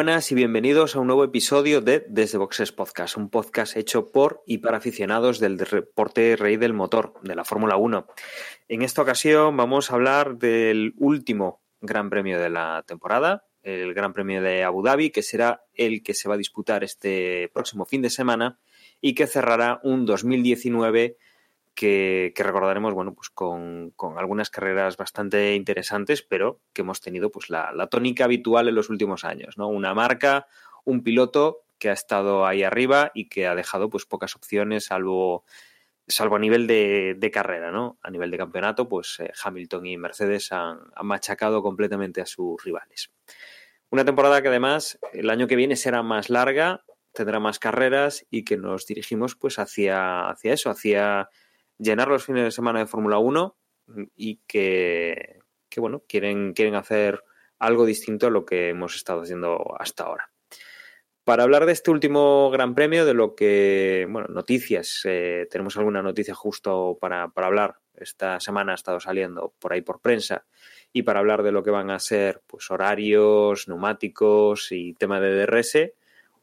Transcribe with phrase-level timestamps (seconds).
[0.00, 4.42] buenas y bienvenidos a un nuevo episodio de Desde Boxes Podcast, un podcast hecho por
[4.46, 8.06] y para aficionados del deporte rey del motor, de la Fórmula 1.
[8.68, 14.14] En esta ocasión vamos a hablar del último Gran Premio de la temporada, el Gran
[14.14, 18.00] Premio de Abu Dhabi, que será el que se va a disputar este próximo fin
[18.00, 18.58] de semana
[19.02, 21.18] y que cerrará un 2019
[21.74, 27.88] que, recordaremos, bueno, pues con, algunas carreras bastante interesantes, pero que hemos tenido pues la,
[27.90, 29.68] tónica habitual en los últimos años, ¿no?
[29.68, 30.46] Una marca,
[30.84, 35.44] un piloto que ha estado ahí arriba y que ha dejado pues pocas opciones, salvo,
[36.06, 37.98] salvo a nivel de, carrera, ¿no?
[38.02, 43.10] A nivel de campeonato, pues eh, Hamilton y Mercedes han, machacado completamente a sus rivales.
[43.90, 48.44] Una temporada que además el año que viene será más larga, tendrá más carreras y
[48.44, 51.28] que nos dirigimos pues hacia, hacia eso, hacia
[51.80, 53.56] llenar los fines de semana de Fórmula 1
[54.14, 55.40] y que,
[55.76, 57.24] bueno, quieren, quieren hacer
[57.58, 60.30] algo distinto a lo que hemos estado haciendo hasta ahora.
[61.24, 66.02] Para hablar de este último Gran Premio, de lo que, bueno, noticias, eh, tenemos alguna
[66.02, 67.76] noticia justo para, para, hablar.
[67.94, 70.46] Esta semana ha estado saliendo por ahí por prensa
[70.92, 75.46] y para hablar de lo que van a ser pues horarios, neumáticos y tema de
[75.46, 75.92] DRS.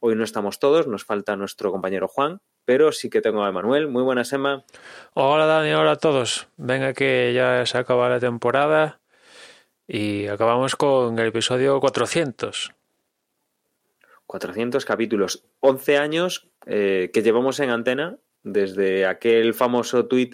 [0.00, 3.88] Hoy no estamos todos, nos falta nuestro compañero Juan, pero sí que tengo a Emanuel.
[3.88, 4.62] Muy buenas, Emma.
[5.14, 6.48] Hola, Dani, hola a todos.
[6.58, 9.00] Venga, que ya se acaba la temporada
[9.86, 12.74] y acabamos con el episodio 400.
[14.26, 20.32] 400 capítulos, 11 años eh, que llevamos en antena desde aquel famoso tweet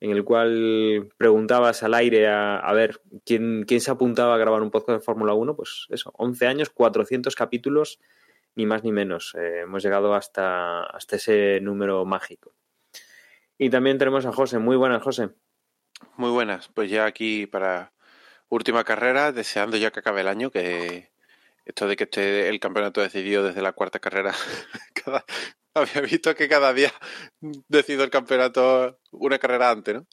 [0.00, 4.70] en el cual preguntabas al aire a, ver quién, quién se apuntaba a grabar un
[4.70, 7.98] podcast de Fórmula 1, pues eso, 11 años, 400 capítulos
[8.54, 9.34] ni más ni menos.
[9.34, 12.54] Eh, hemos llegado hasta, hasta ese número mágico.
[13.58, 14.58] Y también tenemos a José.
[14.58, 15.30] Muy buenas, José.
[16.16, 16.68] Muy buenas.
[16.68, 17.92] Pues ya aquí para
[18.48, 21.12] última carrera, deseando ya que acabe el año, que
[21.64, 24.34] esto de que esté el campeonato decidido desde la cuarta carrera,
[25.74, 26.92] había visto que cada día
[27.68, 30.06] decido el campeonato una carrera antes, ¿no?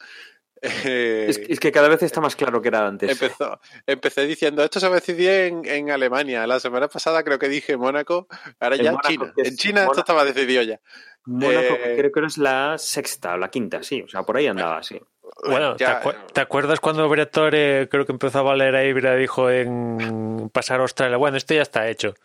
[0.61, 3.09] Es, que cada vez está más claro que era antes.
[3.11, 6.45] Empezó, empecé diciendo, esto se va a decidir en, Alemania.
[6.47, 8.27] La semana pasada creo que dije Mónaco,
[8.59, 9.33] ahora ya en China.
[9.37, 10.79] En China esto estaba decidido ya.
[11.25, 14.01] Mónaco eh, creo que es la sexta o la quinta, sí.
[14.01, 14.99] O sea, por ahí andaba, sí.
[15.45, 20.79] Bueno, ¿te, acuerdas cuando Bretore creo que empezó a valer ahí y dijo en pasar
[20.79, 21.17] a Australia?
[21.17, 22.15] Bueno, esto ya está hecho.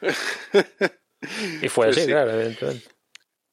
[1.62, 2.88] y fue pues así, claro, eventualmente.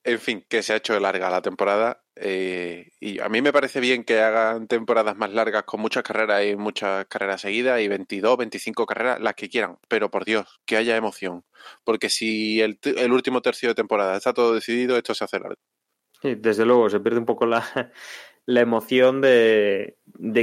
[0.05, 3.79] En fin, que se ha hecho larga la temporada eh, y a mí me parece
[3.79, 8.37] bien que hagan temporadas más largas con muchas carreras y muchas carreras seguidas y 22,
[8.37, 11.43] 25 carreras, las que quieran, pero por Dios, que haya emoción.
[11.83, 12.77] Porque si el,
[13.11, 15.61] último tercio de temporada está todo decidido, esto se hace largo.
[16.21, 17.63] Sí, desde luego, se pierde un poco la,
[18.47, 19.97] emoción de,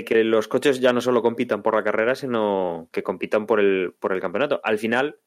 [0.07, 3.95] que los coches ya no solo compitan por la carrera, sino que compitan por el,
[3.99, 4.61] por el campeonato.
[4.65, 5.21] Al final,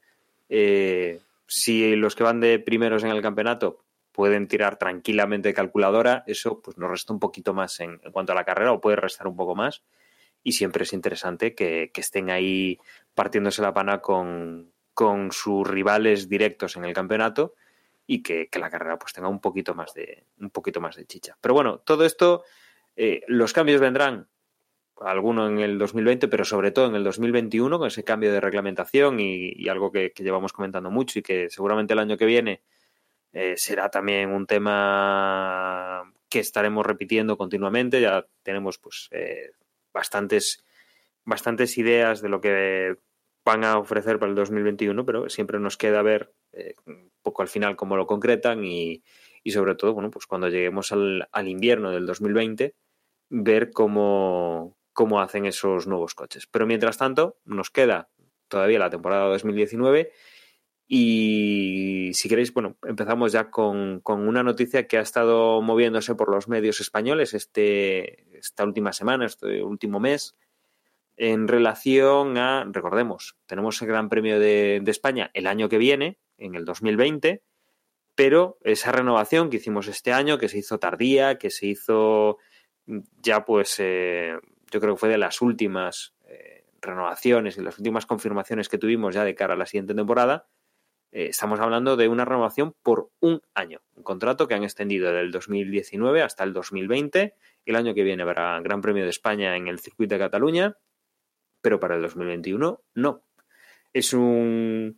[0.50, 6.62] eh, si los que van de primeros en el campeonato pueden tirar tranquilamente calculadora, eso
[6.62, 9.36] pues nos resta un poquito más en, cuanto a la carrera o puede restar un
[9.36, 9.84] poco más
[10.44, 12.80] y siempre es interesante que, estén ahí
[13.16, 14.72] partiéndose la pana con,
[15.32, 17.56] sus rivales directos en el campeonato
[18.06, 21.36] y que, la carrera pues tenga un poquito más de un poquito más de chicha.
[21.42, 22.44] Pero bueno, todo esto,
[22.96, 24.28] eh, los cambios vendrán,
[25.02, 29.20] alguno en el 2020, pero sobre todo en el 2021 con ese cambio de reglamentación
[29.20, 32.62] y, algo que, que, llevamos comentando mucho y que seguramente el año que viene
[33.34, 38.00] eh, será también un tema que estaremos repitiendo continuamente.
[38.00, 39.52] Ya tenemos pues eh,
[39.92, 40.64] bastantes,
[41.26, 42.96] bastantes ideas de lo que
[43.44, 47.48] van a ofrecer para el 2021, pero siempre nos queda ver eh, un poco al
[47.50, 49.04] final cómo lo concretan y,
[49.44, 52.76] y sobre todo, bueno, pues cuando lleguemos al, al invierno del 2020,
[53.30, 56.48] ver cómo, cómo hacen esos nuevos coches.
[56.48, 58.10] Pero mientras tanto, nos queda
[58.48, 60.12] todavía la temporada 2019
[60.88, 66.48] y si queréis, bueno, empezamos ya con, una noticia que ha estado moviéndose por los
[66.48, 70.36] medios españoles este, esta última semana, este último mes,
[71.16, 76.56] en relación a, recordemos, tenemos el Gran Premio de, España el año que viene, en
[76.56, 77.44] el 2020,
[78.16, 82.38] pero esa renovación que hicimos este año, que se hizo tardía, que se hizo
[83.22, 84.36] ya pues, eh,
[84.70, 89.16] yo creo que fue de las últimas eh, renovaciones y las últimas confirmaciones que tuvimos
[89.16, 90.48] ya de cara a la siguiente temporada,
[91.14, 95.32] eh, estamos hablando de una renovación por un año, un contrato que han extendido del
[95.32, 97.36] 2019 hasta el 2020.
[97.68, 100.76] El año que viene habrá Gran Premio de España en el circuito de Cataluña,
[101.62, 103.24] pero para el 2021 no.
[103.94, 104.96] Es un,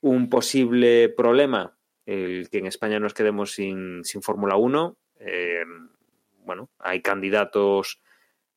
[0.00, 4.96] un posible problema el que en España nos quedemos sin, sin Fórmula 1.
[5.20, 5.64] Eh,
[6.44, 8.02] bueno, hay candidatos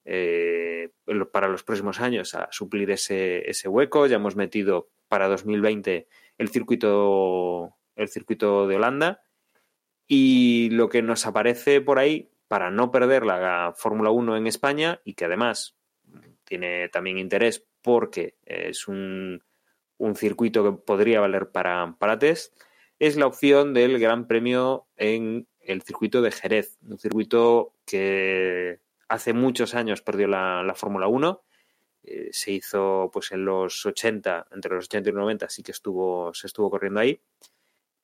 [0.04, 0.90] eh,
[1.32, 4.08] para los próximos años a suplir ese, ese hueco.
[4.08, 6.08] Ya hemos metido para 2020
[6.38, 9.22] el circuito, el circuito de Holanda.
[10.08, 15.02] Y lo que nos aparece por ahí, para no perder la Fórmula 1 en España,
[15.04, 15.76] y que además
[16.46, 19.44] tiene también interés porque es un,
[19.98, 22.54] un circuito que podría valer para, para test,
[23.00, 29.34] es la opción del Gran Premio en el circuito de Jerez, un circuito que hace
[29.34, 31.44] muchos años perdió la, la Fórmula 1.
[32.08, 35.72] Eh, se hizo pues en los 80, entre los 80 y los 90 sí que
[35.72, 37.20] estuvo, se estuvo corriendo ahí,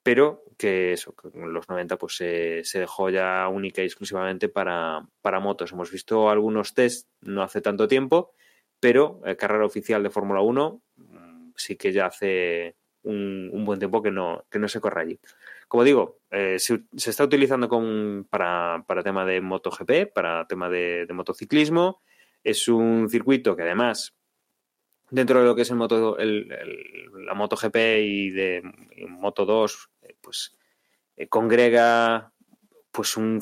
[0.04, 0.96] pero que
[1.34, 5.72] en los 90 pues se, dejó ya única y exclusivamente para, para, motos.
[5.72, 8.34] Hemos visto algunos test no hace tanto tiempo,
[8.80, 14.02] pero eh, carrera oficial de Fórmula 1 mm, sí que ya hace un, buen tiempo
[14.02, 15.20] que no, que no se corre allí.
[15.68, 21.08] Como digo, eh, se, está utilizando con, para, para, tema de MotoGP, para tema de,
[21.14, 22.02] motociclismo.
[22.44, 24.14] Es un circuito que además,
[25.10, 28.62] dentro de lo que es el moto, el, el, la MotoGP y de
[29.08, 30.56] Moto 2, eh, pues
[31.16, 32.32] eh, congrega
[32.92, 33.40] pues un,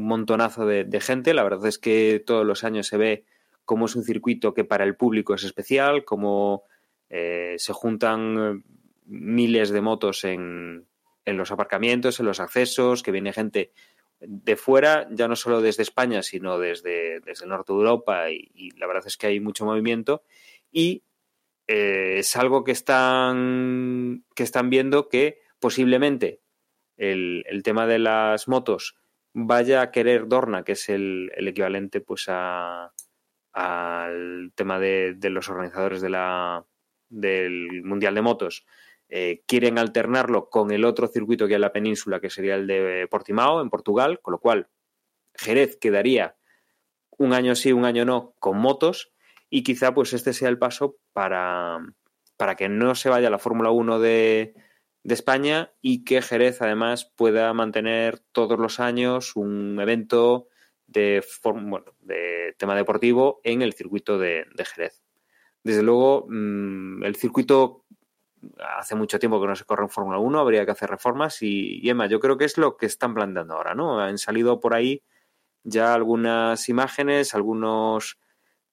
[0.00, 1.34] montonazo de, de, gente.
[1.34, 3.24] La verdad es que todos los años se ve
[3.64, 6.64] cómo es un circuito que para el público es especial, cómo
[7.10, 8.64] eh, se juntan
[9.04, 10.86] miles de motos en,
[11.24, 13.72] en, los aparcamientos, en los accesos, que viene gente
[14.20, 18.70] de fuera, ya no solo desde España, sino desde, desde el norte de Europa, y,
[18.76, 20.22] la verdad es que hay mucho movimiento.
[20.72, 21.04] Y
[21.66, 26.40] eh, es algo que están, que están viendo que posiblemente
[26.96, 28.96] el, el, tema de las motos
[29.32, 32.92] vaya a querer Dorna, que es el, el equivalente pues a,
[33.52, 36.64] al tema de, de los organizadores de la,
[37.08, 38.66] del Mundial de Motos,
[39.08, 42.66] eh, quieren alternarlo con el otro circuito que hay en la península, que sería el
[42.66, 44.68] de Portimao, en Portugal, con lo cual
[45.34, 46.36] Jerez quedaría
[47.18, 49.12] un año sí, un año no, con motos,
[49.48, 51.78] y quizá pues este sea el paso para,
[52.36, 54.54] para que no se vaya la Fórmula 1 de,
[55.02, 60.48] de España y que Jerez además pueda mantener todos los años un evento
[60.86, 65.02] de, bueno, de tema deportivo en el circuito de, de Jerez.
[65.62, 67.84] Desde luego, mmm, el circuito
[68.78, 71.80] hace mucho tiempo que no se corre en Fórmula 1, habría que hacer reformas y,
[71.82, 74.00] y, Emma, yo creo que es lo que están planteando ahora, ¿no?
[74.00, 75.02] Han salido por ahí
[75.64, 78.18] ya algunas imágenes, algunos,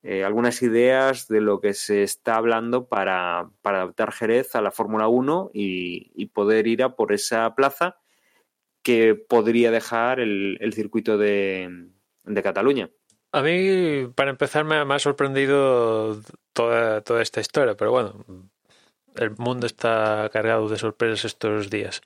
[0.04, 4.72] eh, algunas ideas de lo que se está hablando para, para adaptar Jerez a la
[4.72, 7.98] Fórmula 1 y, y, poder ir a por esa plaza
[8.84, 11.90] que podría dejar el, el circuito de,
[12.24, 12.92] de Cataluña.
[13.32, 16.22] A mí, para empezar, me, ha sorprendido
[16.54, 18.24] toda, toda esta historia, pero bueno,
[19.16, 22.02] el mundo está cargado de sorpresas estos días.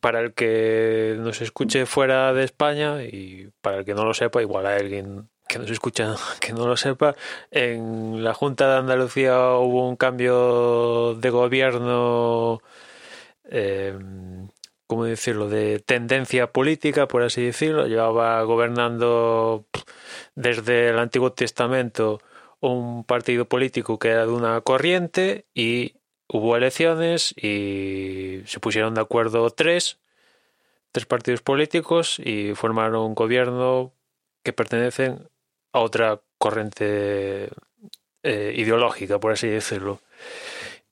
[0.00, 4.42] Para el que nos escuche fuera de España y para el que no lo sepa,
[4.42, 7.16] igual hay alguien que nos escucha que no lo sepa,
[7.50, 12.60] en la Junta de Andalucía hubo un cambio de gobierno,
[13.44, 13.98] eh,
[14.86, 17.86] ¿cómo decirlo?, de tendencia política, por así decirlo.
[17.86, 19.64] Llevaba gobernando
[20.34, 22.20] desde el Antiguo Testamento
[22.60, 25.94] un partido político que era de una corriente y
[26.28, 29.98] hubo elecciones y se pusieron de acuerdo tres,
[30.92, 33.92] tres partidos políticos y formaron un gobierno
[34.42, 35.28] que pertenecen
[35.72, 37.50] a otra corriente
[38.22, 40.00] eh, ideológica, por así decirlo.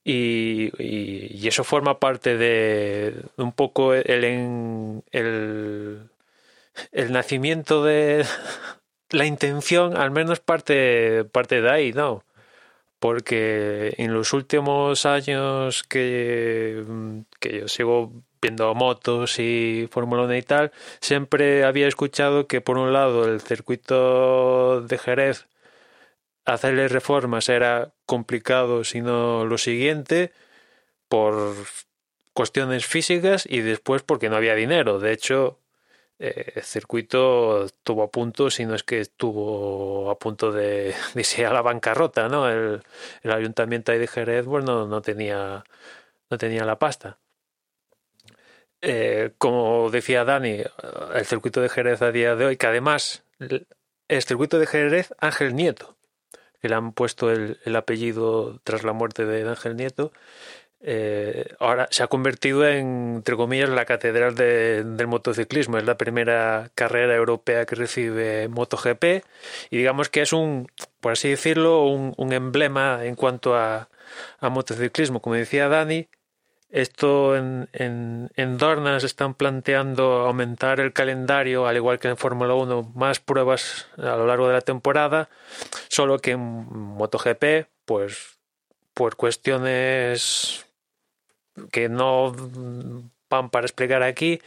[0.05, 6.11] Y, y, y, eso forma parte de un poco el, el,
[6.93, 8.25] el nacimiento de,
[9.11, 12.25] la intención al menos parte, parte de ahí, ¿no?
[12.99, 16.85] Porque en los últimos años que,
[17.41, 22.79] que yo sigo viendo motos y Fórmula 1 y tal, siempre había escuchado que por
[22.79, 25.47] un lado el circuito de Jerez
[26.45, 30.33] hacerle reformas era complicado, sino lo siguiente,
[31.09, 31.55] por
[32.33, 34.99] cuestiones físicas y después porque no había dinero.
[34.99, 35.59] De hecho,
[36.19, 41.47] eh, el circuito estuvo a punto, si no es que estuvo a punto de, de
[41.47, 42.49] a la bancarrota, ¿no?
[42.49, 42.83] El,
[43.23, 45.65] el ayuntamiento de Jerez, bueno, no tenía,
[46.31, 47.19] no tenía la pasta.
[48.83, 50.63] Eh, como decía Dani,
[51.15, 55.55] el circuito de Jerez a día de hoy, que además el circuito de Jerez Ángel
[55.55, 55.97] Nieto,
[56.61, 60.13] que le han puesto el apellido tras la muerte de Ángel Nieto,
[60.81, 65.79] eh, ahora se ha convertido en, entre comillas, la catedral de, del motociclismo.
[65.79, 69.25] Es la primera carrera europea que recibe MotoGP
[69.71, 70.69] y digamos que es un,
[71.01, 73.89] por así decirlo, un, emblema en cuanto a,
[74.41, 75.21] a, motociclismo.
[75.21, 76.09] Como decía Dani,
[76.71, 82.17] esto en, en, en Dorna se están planteando aumentar el calendario, al igual que en
[82.17, 85.31] Fórmula 1, más pruebas a lo largo de la temporada,
[85.89, 88.37] solo que en MotoGP, pues
[88.93, 90.66] por cuestiones
[91.71, 92.35] que no
[93.29, 94.41] van para explicar aquí,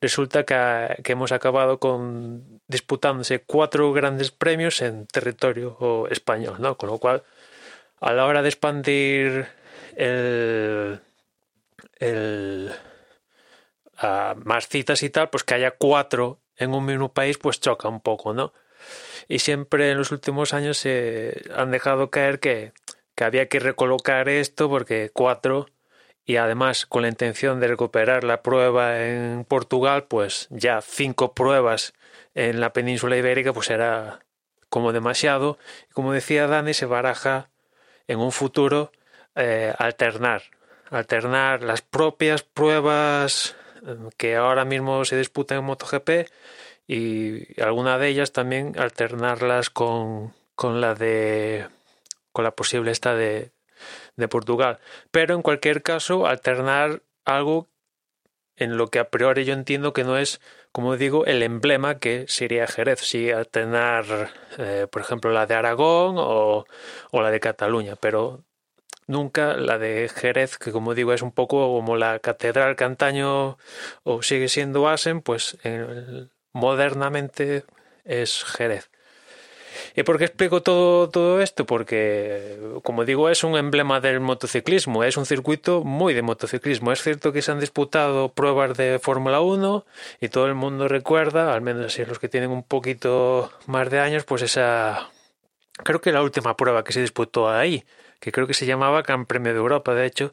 [0.00, 6.76] resulta que, que, hemos acabado con disputándose cuatro grandes premios en territorio español, ¿no?
[6.76, 7.22] Con lo cual,
[8.00, 9.48] a la hora de expandir
[9.96, 11.00] el,
[11.98, 12.72] el
[14.44, 18.00] más citas y tal, pues que haya cuatro en un mismo país, pues choca un
[18.00, 18.52] poco, ¿no?
[19.28, 22.72] Y siempre en los últimos años se han dejado caer que,
[23.14, 25.66] que había que recolocar esto porque cuatro
[26.26, 31.94] y además con la intención de recuperar la prueba en Portugal, pues ya cinco pruebas
[32.34, 34.20] en la península ibérica, pues era
[34.68, 35.56] como demasiado.
[35.92, 37.48] Como decía Dani, se baraja
[38.08, 38.90] en un futuro
[39.36, 40.42] eh, alternar,
[40.90, 43.54] alternar las propias pruebas
[43.86, 46.28] eh, que ahora mismo se disputan en MotoGP
[46.88, 51.68] y alguna de ellas también alternarlas con, con la de
[52.32, 53.50] con la posible esta de,
[54.16, 54.78] de Portugal.
[55.10, 57.68] Pero en cualquier caso, alternar algo
[58.56, 60.40] en lo que a priori yo entiendo que no es,
[60.72, 66.16] como digo, el emblema que sería Jerez, si alternar, eh, por ejemplo, la de Aragón
[66.18, 66.64] o,
[67.10, 68.44] o, la de Cataluña, pero
[69.06, 73.58] nunca la de Jerez, que como digo es un poco como la catedral Cantaño
[74.04, 77.64] o sigue siendo Asen, pues eh, modernamente
[78.04, 78.90] es Jerez.
[79.94, 81.66] ¿Y por qué explico todo, todo esto?
[81.66, 86.92] Porque, como digo, es un emblema del motociclismo, es un circuito muy de motociclismo.
[86.92, 89.84] Es cierto que se han disputado pruebas de Fórmula 1
[90.20, 94.00] y todo el mundo recuerda, al menos así los que tienen un poquito más de
[94.00, 95.10] años, pues esa...
[95.84, 97.84] Creo que la última prueba que se disputó ahí,
[98.20, 100.30] que creo que se llamaba Gran Premio de Europa, de hecho,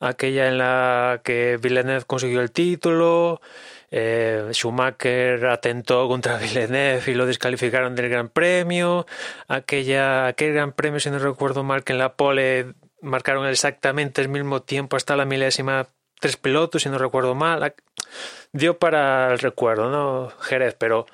[0.00, 3.40] aquella en la que Villeneuve consiguió el título,
[3.90, 9.06] eh, Schumacher atentó contra Villeneuve y lo descalificaron del Gran Premio.
[9.48, 14.28] Aquella, aquel Gran Premio, si no recuerdo mal, que en la pole marcaron exactamente el
[14.28, 15.86] mismo tiempo hasta la milésima
[16.18, 17.74] tres pilotos, si no recuerdo mal.
[18.52, 20.30] Dio para el recuerdo, ¿no?
[20.40, 21.06] Jerez, pero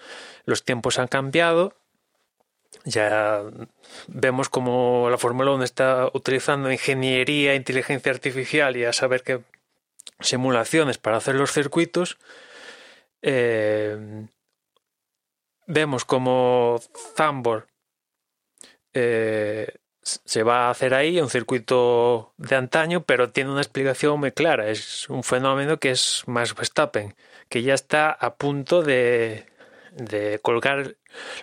[0.45, 1.75] los tiempos han cambiado.
[2.85, 3.43] Ya
[4.09, 9.41] vemos como la Fórmula 1 está utilizando ingeniería, inteligencia artificial y a saber qué
[10.21, 12.19] simulaciones para hacer los circuitos
[13.23, 14.27] eh,
[15.67, 16.81] vemos como
[17.17, 17.69] Zambor
[18.93, 24.33] eh, se va a hacer ahí un circuito de antaño, pero tiene una explicación muy
[24.33, 24.69] clara.
[24.69, 27.15] Es un fenómeno que es más Verstappen,
[27.49, 29.47] que ya está a punto de,
[29.93, 30.97] de colgar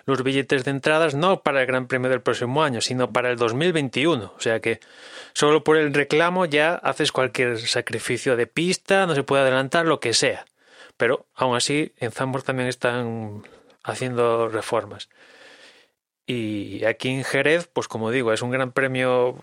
[0.06, 3.36] los billetes de entradas no para el Gran Premio del próximo año, sino para el
[3.36, 4.32] 2021.
[4.36, 4.80] O sea que
[5.32, 10.00] solo por el reclamo ya haces cualquier sacrificio de pista, no se puede adelantar, lo
[10.00, 10.46] que sea.
[10.96, 13.44] Pero aún así, en Zambor también están
[13.82, 15.08] haciendo reformas.
[16.26, 19.36] Y aquí en Jerez, pues como digo, es un gran premio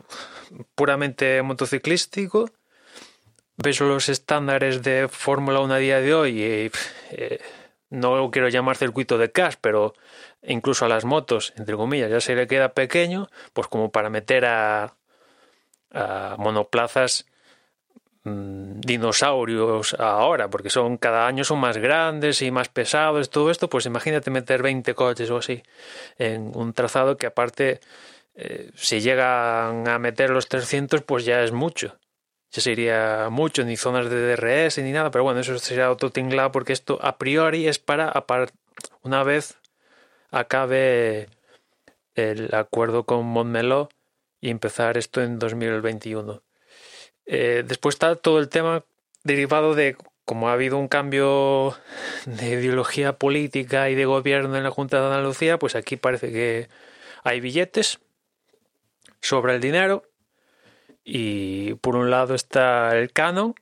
[0.76, 2.50] puramente motociclístico.
[3.58, 6.72] Ves los estándares de Fórmula 1 a día de hoy y
[7.12, 7.40] eh,
[7.90, 9.94] no lo quiero llamar circuito de cash, pero
[10.44, 14.46] incluso a las motos, entre comillas, ya se le queda pequeño, pues como para meter
[14.46, 14.96] a,
[15.92, 17.26] a monoplazas
[18.28, 23.70] Mm, dinosaurios ahora, porque son cada año son más grandes y más pesados, todo esto,
[23.70, 25.64] pues imagínate meter 20 coches o así
[26.18, 27.80] en un trazado que aparte
[28.36, 31.98] eh, si llegan a meter los 300 pues ya es mucho.
[32.52, 36.52] Ya sería mucho, ni zonas de DRS ni nada, pero bueno, eso sería otro tinglado
[36.52, 38.24] porque esto a priori es para
[39.02, 39.58] una vez
[40.32, 41.30] acabe
[42.16, 43.90] el acuerdo con Montmeló
[44.42, 46.42] y empezar esto en 2021.
[47.26, 48.84] Eh, después está todo el tema
[49.24, 51.76] derivado de como ha habido un cambio
[52.26, 56.68] de ideología política y de gobierno en la Junta de Andalucía, pues aquí parece que
[57.24, 58.00] hay billetes,
[59.22, 60.04] sobra el dinero
[61.10, 63.56] y por un lado está el canon,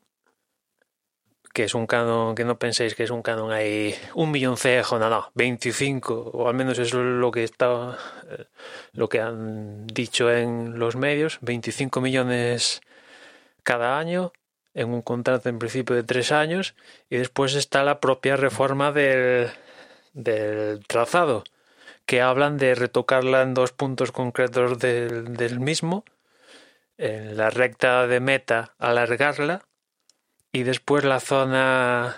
[1.53, 4.97] que es un canon que no penséis que es un canon ahí un millón cejo,
[4.97, 7.97] no, no, 25 o al menos es lo que está
[8.31, 8.45] eh,
[8.93, 12.81] lo que han dicho en los medios, 25 millones
[13.61, 14.33] cada año
[14.73, 16.75] en un contrato en principio de tres años
[17.11, 19.51] y después está la propia reforma del,
[20.13, 21.43] del trazado
[22.07, 26.05] que hablan de retocarla en dos puntos concretos del, del mismo
[26.97, 29.63] en la recta de meta alargarla
[30.51, 32.15] y después la zona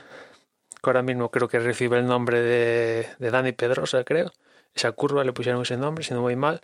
[0.81, 4.31] que ahora mismo creo que recibe el nombre de, de Dani Pedrosa, creo.
[4.75, 6.61] Esa curva le pusieron ese nombre, si no voy mal.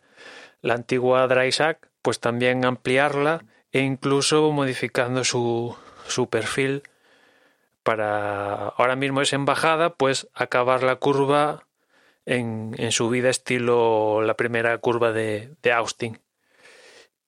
[0.62, 5.76] La antigua Dry Sack, pues también ampliarla e incluso modificando su,
[6.08, 6.84] su perfil
[7.82, 11.66] para ahora mismo es en bajada, pues acabar la curva
[12.26, 16.20] en, en subida estilo la primera curva de, de Austin.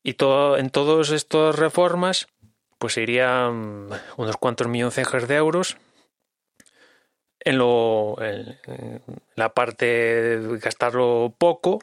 [0.05, 2.27] Y todo, en todas estas reformas,
[2.77, 5.77] pues irían unos cuantos millones de euros.
[7.39, 9.01] En, lo, en
[9.35, 11.79] la parte de gastarlo poco,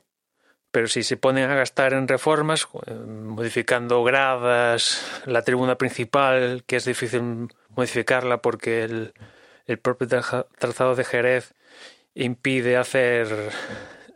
[0.71, 6.76] pero si se ponen a gastar en reformas, eh, modificando gradas, la tribuna principal, que
[6.76, 9.14] es difícil modificarla porque el,
[9.67, 11.55] el propio trazado de Jerez
[12.14, 13.50] impide hacer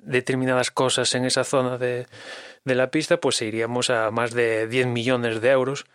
[0.00, 2.06] determinadas cosas en esa zona de,
[2.66, 5.86] de la pista, pues iríamos a más de 10 millones de euros,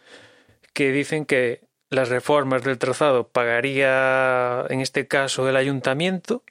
[0.73, 6.43] que dicen que las reformas del trazado pagaría en este caso el ayuntamiento,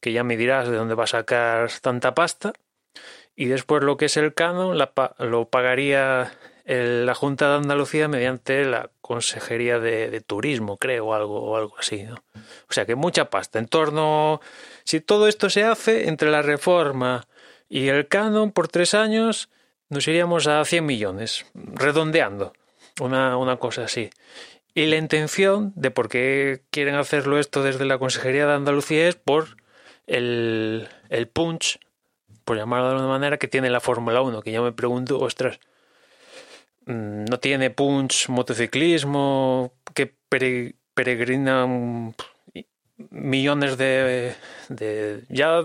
[0.00, 2.52] que ya me dirás de dónde va a sacar tanta pasta,
[3.34, 6.32] y después lo que es el canon la, lo pagaría
[6.64, 11.76] el, la Junta de Andalucía mediante la Consejería de, Turismo, creo, o algo, o algo
[11.78, 12.04] así.
[12.04, 12.14] ¿no?
[12.68, 13.58] O sea que mucha pasta.
[13.58, 14.40] En torno,
[14.84, 17.26] si todo esto se hace entre la reforma
[17.68, 19.50] y el canon por tres años,
[19.88, 22.52] nos iríamos a 100 millones, redondeando,
[23.00, 24.10] una, una cosa así.
[24.74, 29.14] Y la intención de por qué quieren hacerlo esto desde la Consejería de Andalucía es
[29.14, 29.56] por
[30.06, 31.78] el, el punch
[32.44, 35.58] por llamarlo de alguna manera, que tiene la Fórmula 1, que yo me pregunto, ostras,
[36.86, 40.14] mm, no tiene punch motociclismo que
[40.94, 42.14] peregrinan
[43.10, 44.34] millones de,
[44.68, 45.62] de ya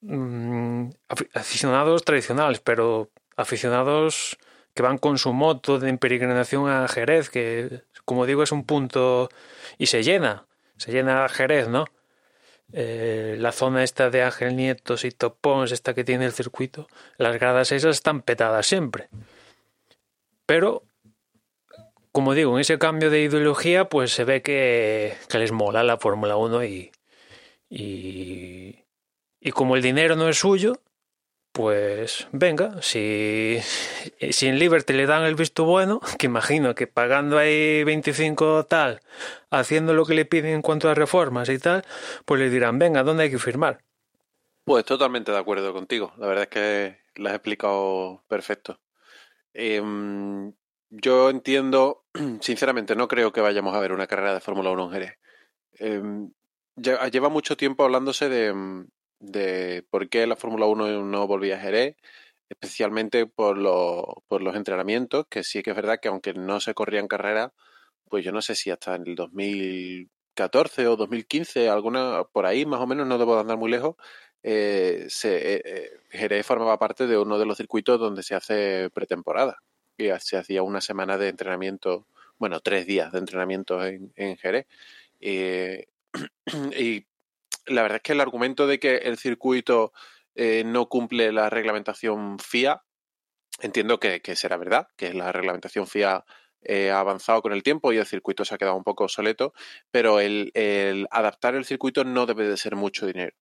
[0.00, 0.88] mmm,
[1.34, 4.38] aficionados tradicionales, pero aficionados
[4.74, 9.28] que van con su moto de peregrinación a Jerez, que como digo es un punto
[9.78, 10.46] y se llena,
[10.76, 11.86] se llena Jerez, ¿no?
[12.72, 17.38] eh, la zona esta de Ángel Nietos y Topons, esta que tiene el circuito, las
[17.38, 19.08] gradas esas están petadas siempre.
[20.46, 20.84] Pero,
[22.12, 25.98] como digo, en ese cambio de ideología, pues se ve que, que les mola la
[25.98, 26.92] Fórmula 1 y,
[27.68, 28.84] y,
[29.40, 30.80] y como el dinero no es suyo,
[31.56, 33.56] pues venga, si,
[34.30, 39.00] si en Liberty le dan el visto bueno, que imagino que pagando ahí 25 tal,
[39.50, 41.82] haciendo lo que le piden en cuanto a reformas y tal,
[42.26, 43.78] pues le dirán, venga, ¿dónde hay que firmar?
[44.64, 46.12] Pues totalmente de acuerdo contigo.
[46.18, 48.78] La verdad es que lo has explicado perfecto.
[49.54, 49.80] Eh,
[50.90, 52.04] yo entiendo,
[52.42, 55.18] sinceramente, no creo que vayamos a ver una carrera de Fórmula 1 en Jerez.
[55.78, 56.02] Eh,
[57.10, 58.52] lleva mucho tiempo hablándose de,
[59.20, 61.96] de por qué la Fórmula 1 no volvía a Jerez,
[62.48, 66.74] especialmente por, lo, por los entrenamientos, que sí que es verdad que aunque no se
[66.74, 67.52] corrían carreras,
[68.08, 72.80] pues yo no sé si hasta en el 2014 o 2015, alguna por ahí más
[72.80, 73.96] o menos, no debo andar muy lejos,
[74.42, 79.58] eh, se, eh, Jerez formaba parte de uno de los circuitos donde se hace pretemporada.
[79.98, 82.06] Y se hacía una semana de entrenamiento,
[82.38, 84.66] bueno, tres días de entrenamiento en, en Jerez.
[85.20, 85.86] Eh,
[86.78, 87.06] y
[87.66, 89.92] la verdad es que el argumento de que el circuito
[90.34, 92.82] eh, no cumple la reglamentación FIA,
[93.60, 96.24] entiendo que, será verdad, que la reglamentación FIA
[96.62, 99.52] eh, ha avanzado con el tiempo y el circuito se ha quedado un poco obsoleto,
[99.90, 103.36] pero el, el adaptar el circuito no debe de ser mucho dinero.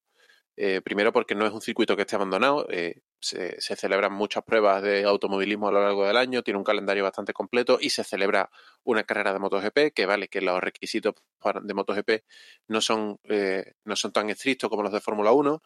[0.58, 4.82] Eh, primero porque no es un circuito que esté abandonado, eh, se, celebran muchas pruebas
[4.82, 8.50] de automovilismo a lo largo del año, tiene un calendario bastante completo y se celebra
[8.84, 11.16] una carrera de MotoGP, que vale que los requisitos
[11.62, 12.24] de MotoGP
[12.68, 15.62] no son, eh, no son tan estrictos como los de Fórmula 1,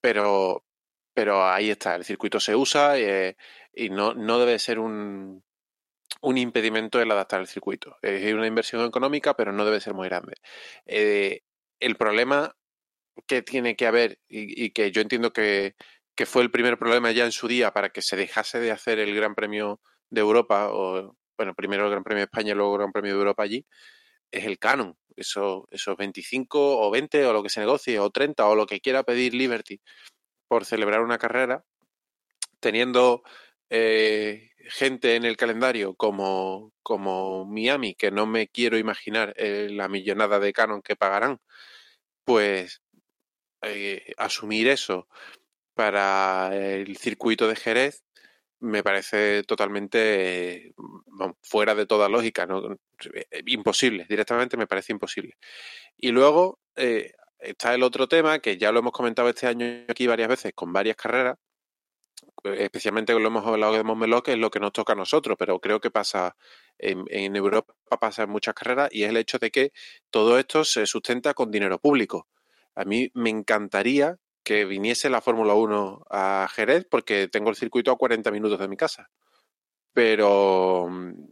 [0.00, 0.64] pero,
[1.14, 3.36] pero ahí está, el circuito se usa eh,
[3.72, 5.44] y no, no debe ser un,
[6.20, 7.96] un impedimento el adaptar el circuito.
[8.02, 10.34] Es una inversión económica, pero no debe ser muy grande.
[10.84, 12.56] El problema
[13.26, 15.74] que tiene que haber y, que yo entiendo que,
[16.14, 18.98] que, fue el primer problema ya en su día para que se dejase de hacer
[18.98, 19.80] el Gran Premio
[20.10, 23.12] de Europa, o bueno, primero el Gran Premio de España y luego el Gran Premio
[23.12, 23.66] de Europa allí,
[24.30, 24.96] es el canon.
[25.16, 28.80] Eso, esos 25 o 20 o lo que se negocie, o 30 o lo que
[28.80, 29.80] quiera pedir Liberty
[30.48, 31.64] por celebrar una carrera,
[32.60, 33.22] teniendo
[33.70, 39.88] eh, gente en el calendario como, como Miami, que no me quiero imaginar eh, la
[39.88, 41.38] millonada de canon que pagarán,
[42.24, 42.81] pues
[43.62, 45.08] eh, asumir eso
[45.74, 48.04] para el circuito de Jerez
[48.62, 50.74] me parece totalmente eh,
[51.42, 52.78] fuera de toda lógica, ¿no?
[53.12, 55.36] Eh, imposible, directamente me parece imposible.
[55.96, 60.06] Y luego eh, está el otro tema que ya lo hemos comentado este año aquí
[60.06, 61.38] varias veces con varias carreras,
[62.44, 65.58] especialmente lo hemos hablado de Montmeló, que es lo que nos toca a nosotros, pero
[65.60, 66.36] creo que pasa
[66.78, 69.72] en, en, Europa, pasa en muchas carreras, y es el hecho de que
[70.10, 72.28] todo esto se sustenta con dinero público.
[72.74, 77.92] A mí me encantaría que viniese la Fórmula 1 a Jerez, porque tengo el circuito
[77.92, 79.10] a 40 minutos de mi casa.
[79.92, 80.88] Pero,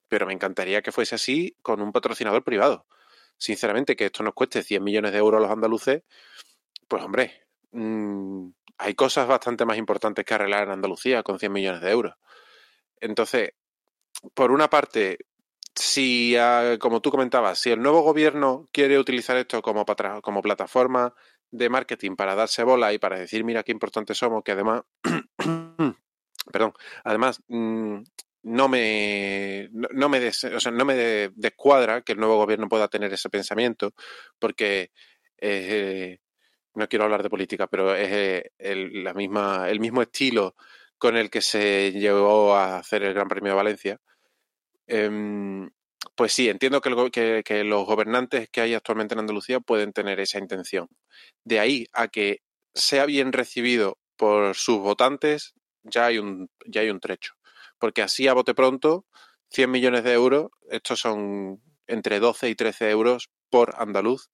[0.09, 2.87] pero me encantaría que fuese así con un patrocinador privado.
[3.37, 6.03] Sinceramente, que esto nos cueste 100 millones de euros a los andaluces,
[6.87, 11.81] pues hombre, mmm, hay cosas bastante más importantes que arreglar en Andalucía con 100 millones
[11.81, 12.15] de euros.
[13.01, 13.53] Entonces,
[14.35, 15.19] por una parte,
[15.75, 19.85] si, uh, como tú comentabas, si el nuevo gobierno quiere utilizar esto como,
[20.23, 21.15] como plataforma
[21.51, 24.83] de marketing para darse bola y para decir, mira qué importantes somos, que además,
[26.53, 26.73] perdón,
[27.05, 28.03] además mmm,
[28.43, 30.95] no me, no, me, des, o sea, no me
[31.35, 33.93] descuadra que el nuevo gobierno pueda tener ese pensamiento,
[34.39, 34.93] porque
[35.39, 36.19] eh,
[36.75, 40.55] no quiero hablar de política, pero es eh, el, la misma, el mismo estilo
[40.99, 44.01] con el que se llegó a hacer el Gran Premio de Valencia.
[44.91, 45.71] Eh,
[46.15, 50.89] pues sí, entiendo que, los gobernantes que hay actualmente en Andalucía pueden tener esa intención.
[51.45, 52.43] De ahí a que
[52.75, 57.35] sea bien recibido por sus votantes, ya hay un, ya hay un trecho.
[57.79, 59.07] Porque así a bote pronto,
[59.51, 64.31] 100 millones de euros, estos son entre 12 y 13 euros por andaluz,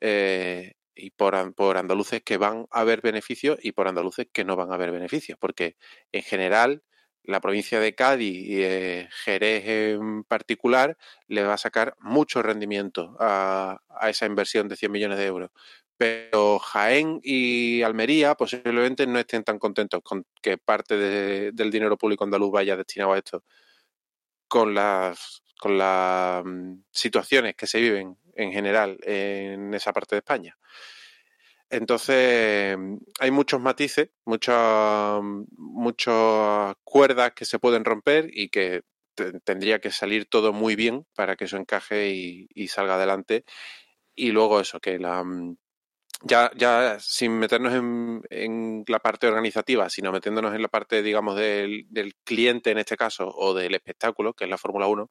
[0.00, 4.56] eh, y por, por, andaluces que van a ver beneficios y por andaluces que no
[4.56, 5.76] van a ver beneficios, porque
[6.12, 6.82] en general
[7.26, 10.96] la provincia de Cádiz y eh, Jerez en particular
[11.28, 15.50] le va a sacar mucho rendimiento a, esa inversión de 100 millones de euros.
[15.96, 21.96] Pero Jaén y Almería posiblemente no estén tan contentos con que parte de, del dinero
[21.96, 23.44] público andaluz vaya destinado a esto,
[24.48, 30.18] con las, con las um, situaciones que se viven en general en esa parte de
[30.18, 30.56] España.
[31.70, 32.76] Entonces,
[33.18, 35.20] hay muchos matices, muchas,
[35.56, 38.82] muchas cuerdas que se pueden romper y que
[39.44, 43.44] tendría que salir todo muy bien para que eso encaje y, salga adelante.
[44.14, 45.24] Y luego eso, que la,
[46.22, 51.36] ya, ya sin meternos en, en, la parte organizativa, sino metiéndonos en la parte, digamos,
[51.36, 55.10] del, del cliente en este caso, o del espectáculo, que es la Fórmula 1,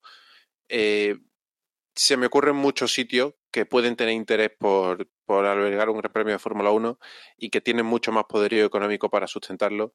[0.69, 1.17] eh,
[1.95, 6.33] se me ocurren muchos sitios que pueden tener interés por, por albergar un gran premio
[6.33, 6.99] de Fórmula 1
[7.37, 9.93] y que tienen mucho más poderío económico para sustentarlo,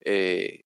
[0.00, 0.64] eh,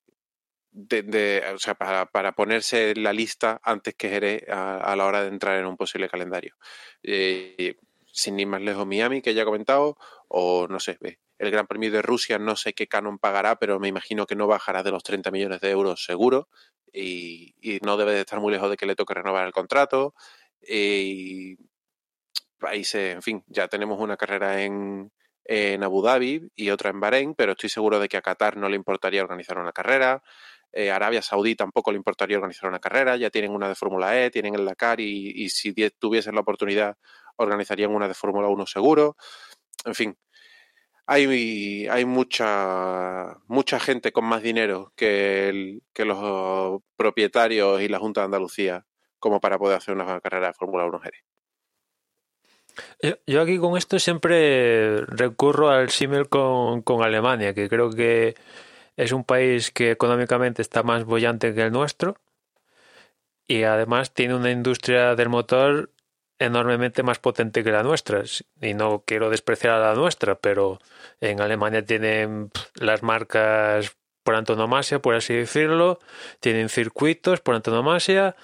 [1.55, 5.59] o sea, para, ponerse en la lista antes que Jerez a, la hora de entrar
[5.59, 6.57] en un posible calendario.
[7.03, 7.77] Eh,
[8.13, 9.97] sin ir más lejos Miami, que ya he comentado,
[10.29, 10.99] o no sé,
[11.39, 14.47] el Gran Premio de Rusia no sé qué canon pagará, pero me imagino que no
[14.47, 16.49] bajará de los 30 millones de euros seguro
[16.93, 20.15] y, y no debe de estar muy lejos de que le toque renovar el contrato.
[20.67, 21.59] Y
[22.59, 25.13] países, en fin, ya tenemos una carrera en,
[25.45, 28.69] en Abu Dhabi y otra en Bahrein, pero estoy seguro de que a Qatar no
[28.69, 30.23] le importaría organizar una carrera.
[30.73, 34.31] Eh, Arabia Saudí tampoco le importaría organizar una carrera, ya tienen una de Fórmula E,
[34.31, 36.97] tienen el Dakar y, y si tuviesen la oportunidad
[37.37, 39.17] organizarían una de Fórmula 1 seguro.
[39.85, 40.17] En fin,
[41.07, 47.99] hay, hay mucha, mucha gente con más dinero que, el, que los propietarios y la
[47.99, 48.87] Junta de Andalucía
[49.19, 51.23] como para poder hacer una carrera de Fórmula 1 Jerez.
[53.27, 58.35] Yo aquí con esto siempre recurro al símil con, con, Alemania, que creo que
[58.97, 62.17] es un país que económicamente está más bollante que el nuestro
[63.47, 65.91] y además tiene una industria del motor
[66.39, 68.23] enormemente más potente que la nuestra.
[68.61, 70.81] Y no quiero despreciar a la nuestra, pero
[71.21, 76.01] en Alemania tienen las marcas por antonomasia, por así decirlo,
[76.41, 78.35] tienen circuitos por antonomasia,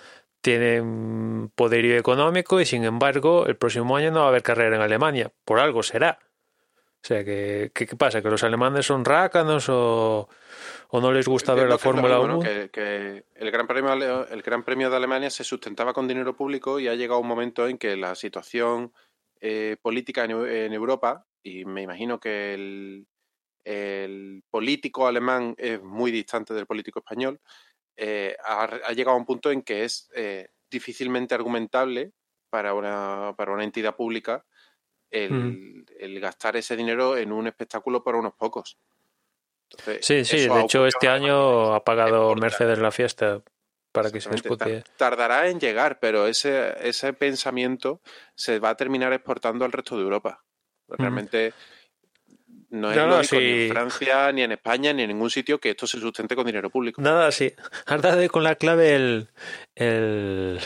[0.43, 4.83] tienen poderío económico y sin embargo el próximo año no va a haber carrera en
[4.83, 5.33] Alemania.
[5.45, 6.19] Por algo será.
[7.05, 8.23] O sea, ¿qué, qué, pasa?
[8.23, 10.29] ¿Que los alemanes son rácanos o,
[10.89, 12.41] o no les gusta ver la Fórmula 1?
[12.41, 16.79] Que, que, el, gran premio, el Gran Premio de Alemania se sustentaba con dinero público
[16.79, 18.93] y ha llegado un momento en que la situación
[19.41, 23.09] eh, política en, en, Europa, y me imagino que el,
[23.65, 27.41] el, político alemán es muy distante del político español,
[27.97, 32.13] eh, ha, ha, llegado a un punto en que es eh, difícilmente argumentable
[32.51, 34.45] para una, para una entidad pública
[35.11, 35.85] el, mm.
[35.99, 38.79] el, gastar ese dinero en un espectáculo para unos pocos.
[39.71, 43.43] Entonces, sí, sí, de hecho este año ha pagado Mercedes la fiesta
[43.93, 44.85] para que se discute.
[44.97, 48.01] Tardará en llegar, pero ese, ese pensamiento
[48.35, 50.45] se va a terminar exportando al resto de Europa.
[50.89, 51.82] Realmente mm.
[52.73, 53.37] No es no, sí.
[53.37, 56.47] ni en Francia, ni en España, ni en ningún sitio que esto se sustente con
[56.47, 57.01] dinero público.
[57.03, 57.53] Nada, sí.
[57.87, 59.29] Has dado con la clave el,
[59.77, 60.59] el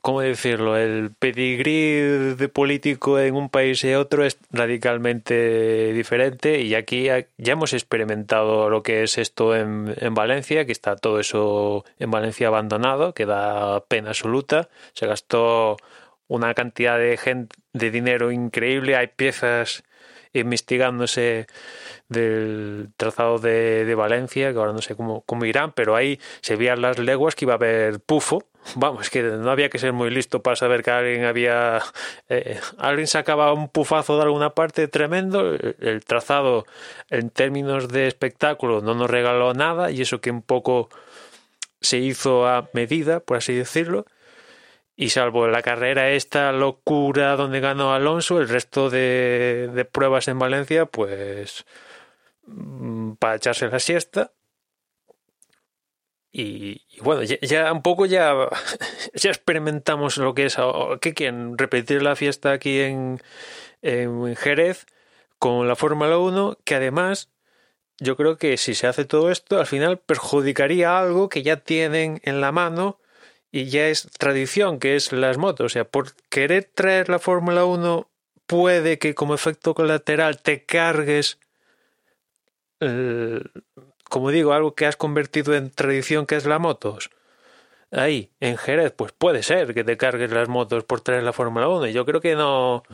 [0.00, 0.76] ¿cómo decirlo?
[0.76, 7.52] El pedigrí de político en un país y otro es radicalmente diferente y aquí ya
[7.52, 12.48] hemos experimentado lo que es esto en, en Valencia, que está todo eso en Valencia
[12.48, 14.68] abandonado, que da pena absoluta.
[14.94, 15.76] Se gastó
[16.26, 19.84] una cantidad de gente, de dinero increíble, hay piezas
[20.32, 21.46] investigándose
[22.08, 26.82] del trazado de, Valencia, que ahora no sé cómo, cómo irán, pero ahí se veían
[26.82, 28.44] las leguas que iba a haber pufo.
[28.76, 31.80] Vamos, que no había que ser muy listo para saber que alguien había.
[32.28, 35.54] Eh, alguien sacaba un pufazo de alguna parte tremendo.
[35.80, 36.66] El trazado,
[37.08, 40.90] en términos de espectáculo, no nos regaló nada, y eso que un poco
[41.80, 44.04] se hizo a medida, por así decirlo.
[45.00, 50.84] Y salvo la carrera esta locura donde ganó Alonso, el resto de, pruebas en Valencia,
[50.84, 51.64] pues
[52.44, 54.34] mm, para echarse la siesta.
[56.30, 58.34] Y, bueno, ya, ya, un poco ya,
[59.14, 60.58] ya experimentamos lo que es.
[61.00, 61.56] ¿Qué quieren?
[61.56, 63.22] Repetir la fiesta aquí en,
[63.80, 64.84] en Jerez
[65.38, 67.30] con la Fórmula 1, que además
[68.00, 72.20] yo creo que si se hace todo esto, al final perjudicaría algo que ya tienen
[72.22, 72.99] en la mano
[73.52, 75.66] y ya es tradición, que es las motos.
[75.66, 78.08] O sea, por querer traer la Fórmula 1,
[78.46, 81.38] puede que como efecto colateral te cargues,
[82.80, 83.40] eh,
[84.08, 87.10] como digo, algo que has convertido en tradición, que es la motos.
[87.92, 91.68] Ahí, en Jerez, pues puede ser que te cargues las motos por traer la Fórmula
[91.68, 91.88] 1.
[91.88, 92.84] Y yo creo que no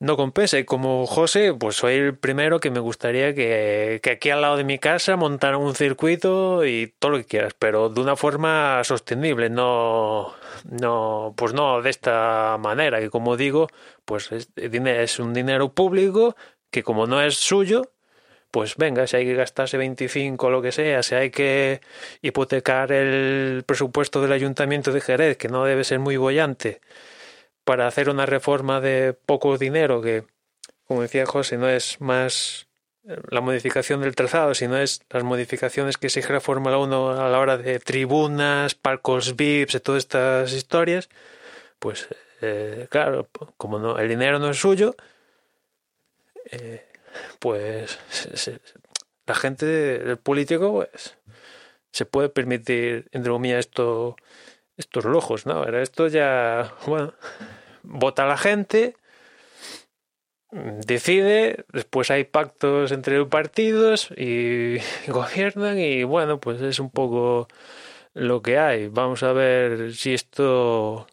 [0.00, 0.58] no compensa.
[0.58, 4.56] Y como José, pues soy el primero que me gustaría que, que, aquí al lado
[4.56, 8.82] de mi casa montaran un circuito y todo lo que quieras, pero de una forma
[8.84, 13.68] sostenible, no, no, pues no de esta manera, que como digo,
[14.04, 16.36] pues es, es un dinero público
[16.70, 17.92] que como no es suyo,
[18.50, 21.80] pues venga, si hay que gastarse 25 o lo que sea, si hay que
[22.22, 26.80] hipotecar el presupuesto del ayuntamiento de Jerez, que no debe ser muy bollante,
[27.64, 30.24] para hacer una reforma de poco dinero que,
[30.86, 32.68] como decía José, no es más
[33.08, 37.28] eh, la modificación del trazado, sino es las modificaciones que exige la Fórmula 1 a
[37.28, 41.08] la hora de tribunas, palcos VIPs, todas estas historias,
[41.78, 42.08] pues
[42.40, 44.94] eh, claro, como no, el dinero no es suyo,
[46.50, 46.86] eh,
[47.38, 47.98] pues
[49.26, 51.16] la gente, el político, pues
[51.90, 54.16] se puede permitir, entre esto
[54.76, 55.64] estos lujos, ¿no?
[55.64, 57.14] Era esto ya, bueno,
[57.82, 58.96] vota la gente,
[60.54, 64.76] decide, después hay pactos entre partidos y
[65.08, 67.48] gobiernan y bueno, pues es un poco
[68.14, 68.88] lo que hay.
[68.88, 71.06] Vamos a ver si esto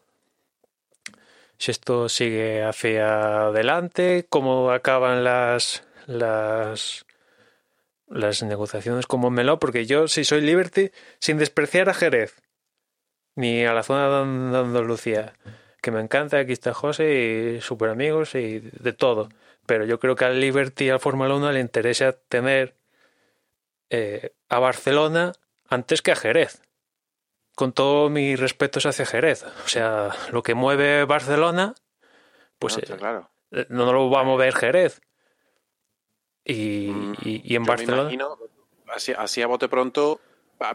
[1.57, 7.05] si esto sigue hacia adelante, cómo acaban las las
[8.07, 12.41] las negociaciones como Meló, porque yo si soy Liberty, sin despreciar a Jerez,
[13.35, 15.33] ni a la zona de Andalucía,
[15.81, 19.29] que me encanta, aquí está José y super amigos y de todo.
[19.65, 22.75] Pero yo creo que al Liberty y al Fórmula 1 le interesa tener
[23.89, 25.33] eh, a Barcelona
[25.69, 26.61] antes que a Jerez.
[27.55, 29.43] Con todos mis respetos hacia Jerez.
[29.43, 31.75] O sea, lo que mueve Barcelona,
[32.59, 33.29] pues no, claro.
[33.51, 35.01] eh, no lo va a mover Jerez.
[36.43, 38.01] Y, Mm, y, y en Barcelona.
[38.03, 38.37] imagino,
[38.93, 40.19] así, así a bote pronto,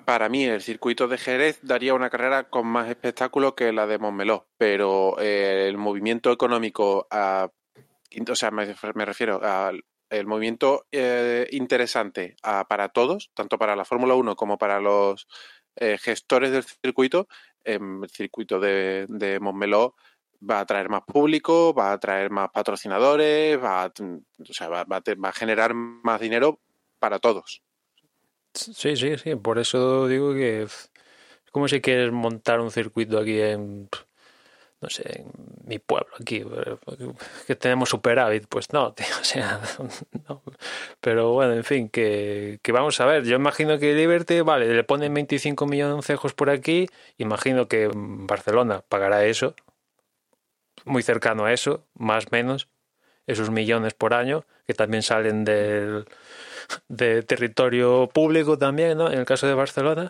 [0.05, 3.99] para mí el circuito de Jerez daría una carrera con más espectáculo que la de
[3.99, 12.37] Montmeló, pero eh, el movimiento económico, o sea, me, refiero al el movimiento eh, interesante
[12.43, 15.27] ah, para todos, tanto para la Fórmula 1 como para los
[15.75, 17.27] eh, gestores del circuito,
[17.65, 19.97] em, el circuito de, de Montmeló
[20.49, 23.93] va a traer más público, va a traer más patrocinadores, va a,
[24.69, 26.61] va, a va a generar más dinero
[27.01, 27.63] para todos.
[28.57, 29.35] Sí, sí, sí.
[29.37, 30.91] Por eso digo que es
[31.53, 33.89] como si quieres montar un circuito aquí en,
[34.81, 35.33] no sé, en
[35.65, 36.45] mi pueblo, aquí,
[37.47, 38.47] que tenemos superávit.
[38.49, 39.61] Pues no, tío, o sea,
[40.29, 40.43] no.
[41.01, 43.25] Pero bueno, en fin, que, que vamos a ver.
[43.25, 46.89] Yo imagino que Liberty, vale, le ponen 25 millones por aquí.
[47.19, 49.55] Imagino que Barcelona pagará eso,
[50.85, 52.69] muy cercano a eso, más o menos,
[53.27, 56.07] esos millones por año, que también salen del
[56.89, 59.11] de territorio público también, ¿no?
[59.11, 60.09] En el caso de Barcelona.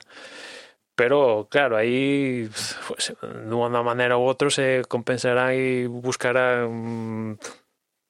[0.95, 2.49] Pero claro, ahí
[2.89, 7.39] pues, de una manera u otra se compensarán y buscarán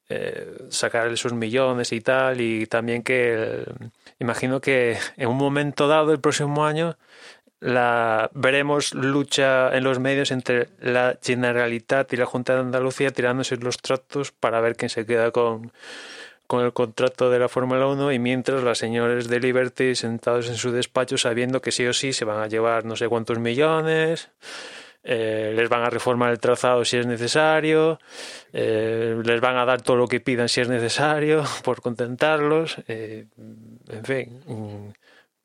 [0.08, 2.40] eh, sacar esos millones y tal.
[2.40, 3.64] Y también que
[4.20, 6.96] imagino que en un momento dado, el próximo año,
[7.60, 13.78] veremos lucha en los medios entre la Generalitat y la Junta de Andalucía tirándose los
[13.78, 15.72] tratos para ver quién se queda con
[16.46, 20.56] con el contrato de la Fórmula 1 y mientras las señores de Liberty sentados en
[20.56, 24.30] su despacho sabiendo que sí o sí se van a llevar no sé cuántos millones
[25.08, 28.00] eh, les van a reformar el trazado si es necesario,
[28.52, 32.78] eh, les van a dar todo lo que pidan si es necesario por contentarlos.
[32.88, 33.26] Eh,
[33.88, 34.88] en fin, mm,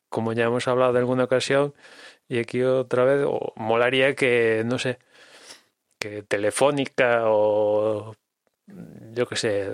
[0.10, 1.76] como ya hemos hablado de alguna ocasión,
[2.28, 4.98] y aquí otra vez, o molaría que, no sé,
[6.00, 8.16] que Telefónica o
[9.14, 9.70] yo qué sé,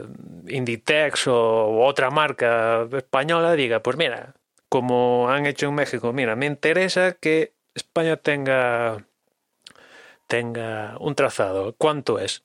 [0.47, 4.35] Inditex o otra marca española diga, pues mira,
[4.69, 9.05] como han hecho en México, mira, me interesa que España tenga
[10.27, 11.73] tenga un trazado.
[11.77, 12.43] ¿Cuánto es?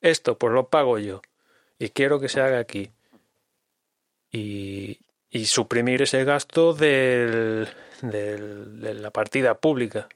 [0.00, 1.22] Esto, pues lo pago yo.
[1.78, 2.92] Y quiero que se haga aquí.
[4.30, 7.68] Y, y suprimir ese gasto del,
[8.02, 10.08] de la partida pública.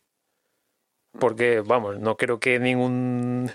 [1.19, 3.51] Porque, vamos, no creo que ningún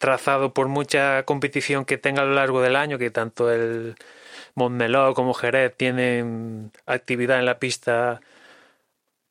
[0.00, 3.94] trazado, por mucha competición que tenga a lo largo del año, que tanto el
[4.54, 8.20] Montmeló como Jerez tienen actividad en la pista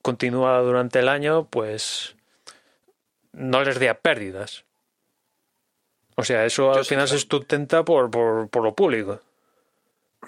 [0.03, 2.15] continuada durante el año, pues
[3.33, 4.63] no les dé pérdidas.
[6.15, 9.21] O sea, eso al final se sustenta por, por, por, lo público.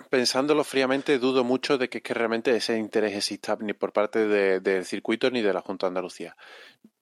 [0.09, 4.63] Pensándolo fríamente, dudo mucho de que, que realmente ese interés exista ni por parte del
[4.63, 6.35] de circuito ni de la Junta de Andalucía.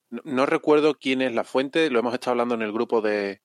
[0.10, 3.42] No, recuerdo quién es la fuente, lo hemos estado hablando en el grupo de,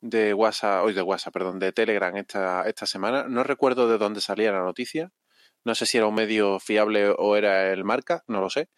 [0.00, 3.26] de WhatsApp, hoy de WhatsApp, perdón, de Telegram esta, esta semana.
[3.28, 5.12] No recuerdo de dónde salía la noticia.
[5.64, 8.68] No sé si era un medio fiable o era el marca, no lo sé.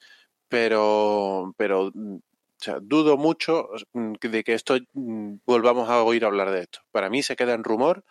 [0.48, 1.92] Pero, pero
[2.82, 6.80] dudo mucho de que esto mm, volvamos a oír hablar de esto.
[6.90, 8.04] Para mí se queda en rumor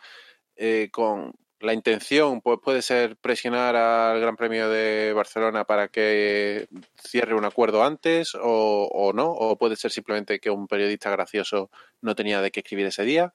[0.56, 6.68] eh, con la intención, pues puede ser presionar al Gran Premio de Barcelona para que
[6.96, 11.70] cierre un acuerdo antes o, o no, o puede ser simplemente que un periodista gracioso
[12.02, 13.34] no tenía de qué escribir ese día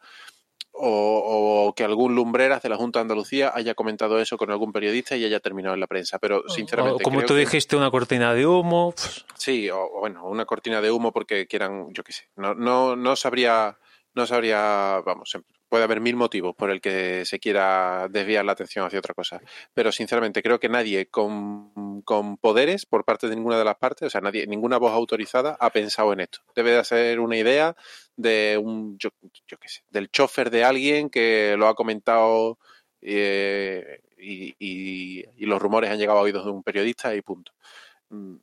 [0.76, 4.72] o, o, que algún lumbreras de la Junta de Andalucía haya comentado eso con algún
[4.72, 6.18] periodista y haya terminado en la prensa.
[6.18, 7.02] Pero sinceramente.
[7.02, 7.40] O como tú que...
[7.40, 8.92] dijiste, una cortina de humo.
[9.36, 12.28] Sí, o bueno, una cortina de humo porque quieran, yo qué sé.
[12.36, 13.78] No, no, no sabría,
[14.14, 15.38] no sabría, vamos,
[15.74, 19.40] puede haber mil motivos por el que se quiera desviar la atención hacia otra cosa.
[19.74, 24.06] Pero sinceramente creo que nadie con, con, poderes por parte de ninguna de las partes,
[24.06, 26.38] o sea, nadie, ninguna voz autorizada ha pensado en esto.
[26.54, 27.74] Debe de ser una idea
[28.14, 29.10] de un, yo,
[29.48, 32.60] qué sé, del chofer de alguien que lo ha comentado
[33.02, 37.50] eh, y, y, los rumores han llegado a oídos de un periodista y punto.
[38.10, 38.36] Mm,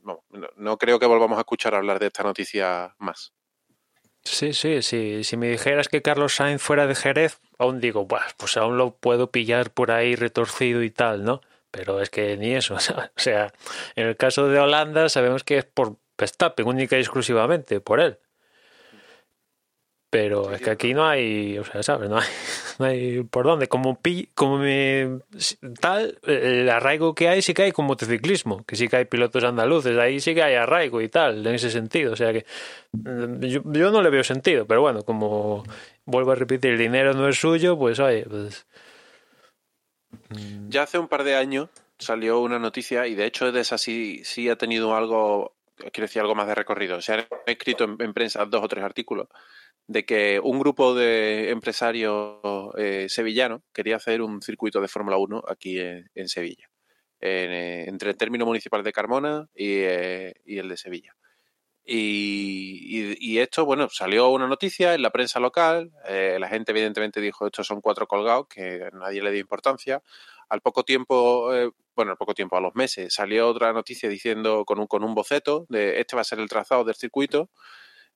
[0.57, 3.31] no creo que volvamos a escuchar hablar de esta noticia más.
[4.23, 5.23] Sí, sí, sí.
[5.23, 8.07] Si me dijeras que Carlos Sainz fuera de Jerez, aún digo,
[8.37, 11.41] pues aún lo puedo pillar por ahí retorcido y tal, ¿no?
[11.71, 12.75] Pero es que ni eso.
[13.15, 13.53] O sea,
[13.95, 18.19] en el caso de Holanda sabemos que es por Verstappen, única y exclusivamente, por él.
[20.11, 22.09] Pero sí, es que aquí no hay, o sea, ¿sabes?
[22.09, 22.27] No hay,
[22.79, 23.67] no hay por dónde.
[23.67, 25.21] Como, pi, como me,
[25.79, 29.41] tal, el arraigo que hay sí que hay con motociclismo, que sí que hay pilotos
[29.45, 32.11] andaluces, ahí sí que hay arraigo y tal, en ese sentido.
[32.11, 32.45] O sea que
[32.91, 35.63] yo, yo no le veo sentido, pero bueno, como
[36.03, 38.67] vuelvo a repetir, el dinero no es suyo, pues oye, pues...
[40.67, 41.69] Ya hace un par de años
[41.99, 46.21] salió una noticia y de hecho de esa sí, sí ha tenido algo, quiero decir,
[46.21, 47.01] algo más de recorrido.
[47.01, 49.29] Se han escrito en, en prensa dos o tres artículos
[49.87, 52.37] de que un grupo de empresarios
[52.77, 56.69] eh, sevillanos quería hacer un circuito de Fórmula 1 aquí en, en Sevilla,
[57.19, 61.15] en, eh, entre el término municipal de Carmona y, eh, y el de Sevilla.
[61.83, 67.47] Y, esto, bueno, salió una noticia en la prensa local, eh, la gente evidentemente dijo,
[67.47, 70.01] estos son cuatro colgados, que nadie le dio importancia.
[70.47, 71.49] Al poco tiempo,
[71.95, 75.15] bueno, al poco tiempo, a los meses, salió otra noticia diciendo con un, con un
[75.15, 77.49] boceto de este va a ser el trazado del circuito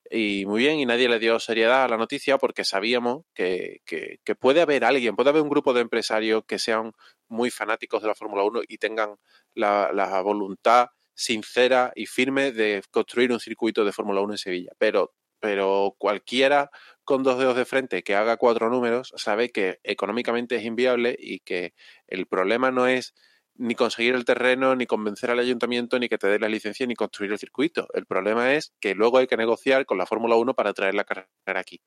[0.10, 4.20] y muy bien, y nadie le dio seriedad a la noticia porque sabíamos que, que,
[4.24, 6.94] que, puede haber alguien, puede haber un grupo de empresarios que sean
[7.28, 9.16] muy fanáticos de la Fórmula 1 y tengan
[9.54, 14.72] la, voluntad sincera y firme de construir un circuito de Fórmula 1 en Sevilla.
[14.78, 16.70] Pero, pero cualquiera
[17.04, 21.40] con dos dedos de frente que haga cuatro números sabe que económicamente es inviable y
[21.40, 21.74] que
[22.08, 23.14] el problema no es
[23.58, 26.96] ni conseguir el terreno, ni convencer al ayuntamiento, ni que te dé la licencia, ni
[26.96, 27.88] construir el circuito.
[27.94, 31.06] El problema es que luego hay que negociar con la Fórmula 1 para traer la
[31.06, 31.30] carrera
[31.60, 31.82] aquí.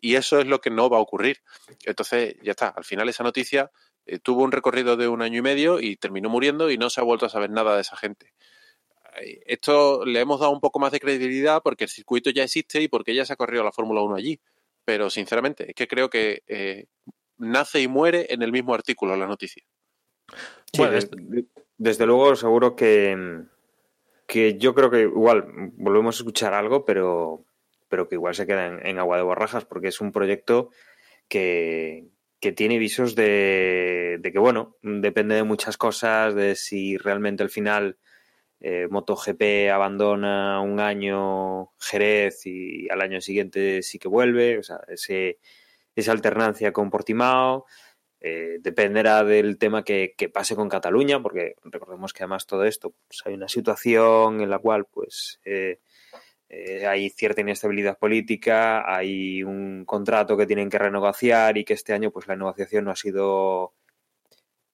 [0.00, 1.42] Y eso es lo que no va a ocurrir.
[1.84, 2.68] Entonces, ya está.
[2.68, 3.70] Al final esa noticia
[4.06, 7.00] eh, tuvo un recorrido de un año y medio y terminó muriendo y no se
[7.00, 8.32] ha vuelto a saber nada de esa gente.
[9.46, 12.88] Esto le hemos dado un poco más de credibilidad porque el circuito ya existe y
[12.88, 14.40] porque ya se ha corrido la Fórmula 1 allí.
[14.84, 16.86] Pero sinceramente, es que creo que eh,
[17.36, 19.64] nace y muere en el mismo artículo la noticia.
[20.72, 21.46] Sí, bueno, desde,
[21.78, 23.42] desde, luego, seguro que,
[24.26, 27.44] que yo creo que igual volvemos a escuchar algo, pero,
[27.88, 30.70] pero que igual se queda en, en agua de borrajas, porque es un proyecto
[31.28, 32.08] que,
[32.40, 37.50] que tiene visos de, de, que, bueno, depende de muchas cosas, de si realmente al
[37.50, 37.98] final
[38.60, 44.80] eh, MotoGP abandona un año Jerez y al año siguiente sí que vuelve, o sea,
[44.88, 45.38] ese,
[45.94, 47.66] esa alternancia con Portimao.
[48.20, 53.22] Eh, dependerá del tema que, pase con Cataluña, porque recordemos que además todo esto, pues
[53.24, 55.80] hay una situación en la cual pues eh,
[56.52, 61.92] eh, hay cierta inestabilidad política, hay un contrato que tienen que renegociar y que este
[61.92, 63.72] año pues la negociación no ha sido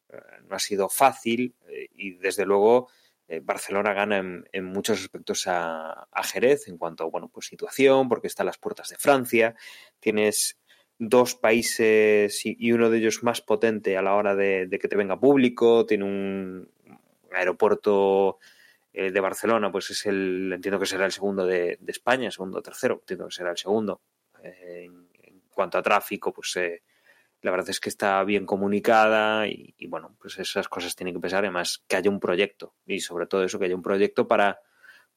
[0.09, 0.17] eh,
[0.49, 2.89] no ha sido fácil eh, y desde luego
[3.43, 4.19] Barcelona gana
[4.53, 8.57] en, muchos aspectos a, a, Jerez en cuanto bueno pues situación porque está a las
[8.57, 9.57] puertas de Francia.
[9.99, 10.57] Tienes
[10.99, 15.21] dos países y, uno de ellos más potente a la hora de, que te venga
[15.21, 16.71] público tiene un
[17.33, 18.39] aeropuerto
[18.93, 22.59] eh, de Barcelona, pues es el, entiendo que será el segundo de, de España, segundo
[22.59, 24.01] o tercero, entiendo que será el segundo.
[24.43, 26.83] Eh, en, cuanto a tráfico, pues eh,
[27.43, 31.21] la verdad es que está bien comunicada y, y, bueno, pues esas cosas tienen que
[31.21, 34.61] pensar, además que haya un proyecto y sobre todo eso, que haya un proyecto para,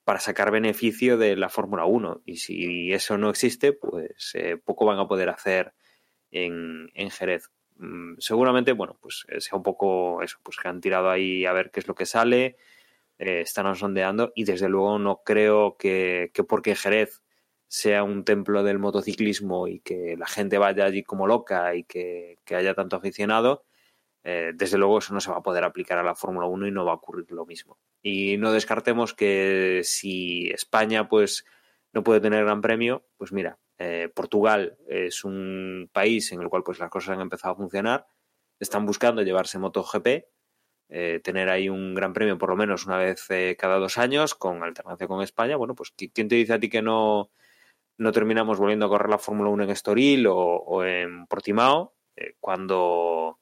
[0.04, 4.86] para sacar beneficio de la Fórmula 1 y si eso no existe, pues eh, poco
[4.86, 5.74] van a poder hacer
[6.32, 7.50] en, en Jerez.
[7.78, 11.72] Mm, seguramente, bueno, pues sea un poco eso, pues que han tirado ahí a ver
[11.72, 12.58] qué es lo que sale,
[13.20, 17.22] eh, están sondeando y desde luego no creo que, que, porque Jerez
[17.68, 22.40] sea un templo del motociclismo y que la gente vaya allí como loca y que,
[22.46, 23.66] que haya tanto aficionado,
[24.24, 26.72] eh, desde luego eso no se va a poder aplicar a la Fórmula 1 y
[26.72, 27.78] no va a ocurrir lo mismo.
[28.02, 31.46] Y no descartemos que si España pues
[31.94, 36.64] no puede tener gran premio, pues mira, eh, Portugal es un país en el cual
[36.64, 38.08] pues las cosas han empezado a funcionar,
[38.60, 40.26] están buscando llevarse MotoGP,
[40.90, 44.36] eh, tener ahí un gran premio por lo menos una vez eh, cada dos años
[44.36, 47.32] con alternancia con España, bueno, pues ¿quién te dice a ti que no,
[47.98, 51.96] no terminamos volviendo a correr la Fórmula 1 en Estoril o, o en Portimao
[52.42, 53.39] cuando,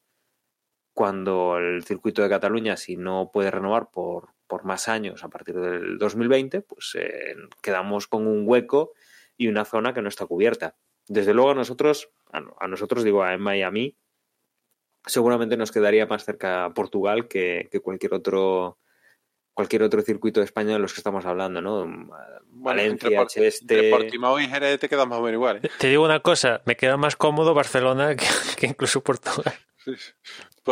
[0.98, 5.54] cuando el circuito de Cataluña, si no puede renovar por, por más años a partir
[5.54, 8.94] del 2020, pues eh, quedamos con un hueco
[9.38, 10.76] y una zona que no está cubierta.
[11.08, 13.96] Desde luego a nosotros, a, a nosotros digo a Emma y a mí,
[15.06, 18.80] seguramente nos quedaría más cerca Portugal que, que, cualquier otro
[19.54, 21.86] cualquier otro circuito de España de los que estamos hablando, ¿no?
[21.86, 23.76] Valencia, bueno, entre, Cheste...
[23.76, 25.70] entre Portimao y Jerez te quedas más o menos igual, ¿eh?
[25.78, 28.26] Te digo una cosa, me queda más cómodo Barcelona que,
[28.58, 29.54] que incluso Portugal.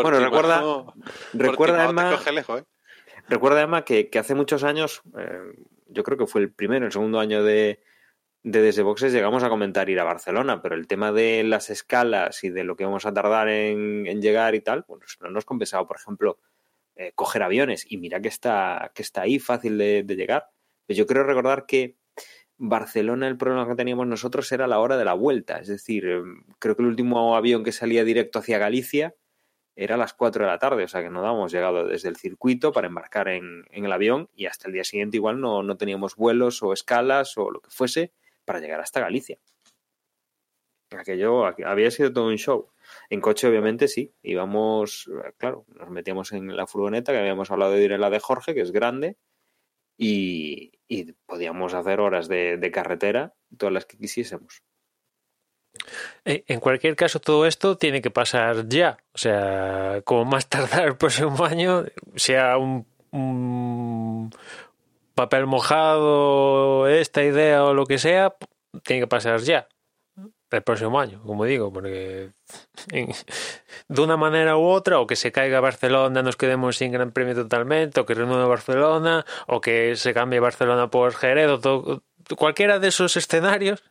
[0.03, 0.63] Bueno, recuerda,
[1.33, 2.65] recuerda Emma, lejos, ¿eh?
[3.27, 5.39] recuerda Emma que, que hace muchos años, eh,
[5.87, 7.81] yo creo que fue el primero, el segundo año de,
[8.43, 12.43] de Desde Boxes llegamos a comentar ir a Barcelona, pero el tema de las escalas
[12.43, 15.45] y de lo que vamos a tardar en, en llegar y tal, pues no nos
[15.45, 16.37] compensaba, por ejemplo,
[16.95, 17.85] eh, coger aviones.
[17.89, 20.49] Y mira que está, que está ahí fácil de, de llegar.
[20.85, 21.97] Pero yo creo recordar que
[22.57, 25.57] Barcelona el problema que teníamos nosotros era la hora de la vuelta.
[25.57, 26.21] Es decir, eh,
[26.59, 29.15] creo que el último avión que salía directo hacia Galicia
[29.75, 32.15] era a las 4 de la tarde, o sea que no habíamos llegado desde el
[32.15, 35.77] circuito para embarcar en, en el avión y hasta el día siguiente igual no, no
[35.77, 38.13] teníamos vuelos o escalas o lo que fuese
[38.45, 39.37] para llegar hasta Galicia.
[40.91, 42.69] Aquello había sido todo un show.
[43.09, 44.13] En coche, obviamente, sí.
[44.21, 48.19] Íbamos, claro, nos metíamos en la furgoneta, que habíamos hablado de ir en la de
[48.19, 49.17] Jorge, que es grande,
[49.97, 54.63] y, y podíamos hacer horas de, de, carretera, todas las que quisiésemos.
[56.25, 58.97] En cualquier caso, todo esto tiene que pasar ya.
[59.13, 62.85] O sea, como más tardar el próximo año, sea un,
[65.13, 68.35] papel mojado, esta idea o lo que sea,
[68.83, 69.67] tiene que pasar ya,
[70.51, 72.31] el próximo año, como digo, porque
[73.87, 77.35] de una manera u otra, o que se caiga Barcelona, nos quedemos sin Gran Premio
[77.35, 82.01] totalmente, o que renueve Barcelona, o que se cambie Barcelona por Jerez, o
[82.37, 83.83] cualquiera de esos escenarios,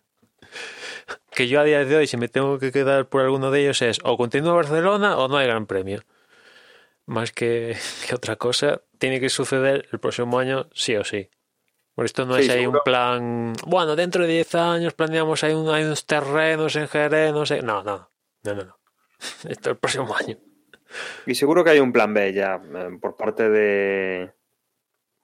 [1.31, 3.83] que yo a día de hoy, si me tengo que quedar por alguno de ellos,
[3.83, 6.03] es o continúa Barcelona o no hay Gran Premio.
[7.07, 7.77] Más que,
[8.09, 11.29] que otra cosa, tiene que suceder el próximo año sí o sí.
[11.95, 12.81] Por esto no sí, es ahí seguro.
[12.81, 13.53] un plan.
[13.67, 17.63] Bueno, dentro de 10 años planeamos hay, un, hay unos terrenos en Jerez, no sé.
[17.63, 18.11] No, no,
[18.43, 18.65] no, no.
[18.65, 18.79] no.
[19.49, 20.37] Esto el próximo año.
[21.27, 24.33] Y seguro que hay un plan B ya eh, por parte de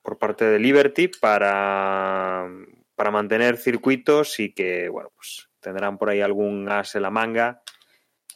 [0.03, 2.49] por parte de Liberty para
[2.95, 7.63] para mantener circuitos y que bueno pues tendrán por ahí algún as en la manga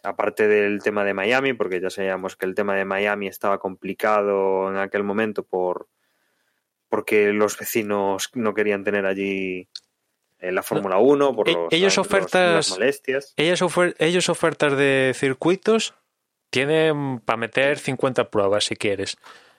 [0.04, 4.70] aparte del tema de Miami, porque ya sabíamos que el tema de Miami estaba complicado
[4.70, 5.88] en aquel momento por
[6.88, 9.68] porque los vecinos no querían tener allí
[10.38, 13.34] eh, la Fórmula 1 por los, ellos ofertas los, las molestias.
[13.36, 15.94] Ellos, ofer ellos ofertas de circuitos
[16.50, 19.16] tienen para meter 50 pruebas si quieres.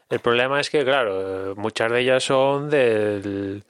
[0.10, 3.66] El problema es que, claro, muchas de ellas son del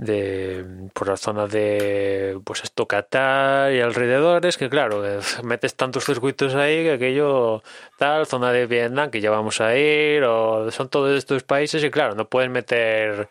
[0.00, 6.06] de por la zona de pues esto Qatar y alrededores que claro eh, metes tantos
[6.06, 7.62] circuitos ahí que aquello
[7.98, 11.90] tal zona de Vietnam que ya vamos a ir o son todos estos países y
[11.90, 13.28] claro no pueden meter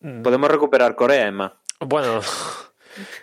[0.00, 1.60] podemos recuperar Corea Emma.
[1.78, 2.22] Bueno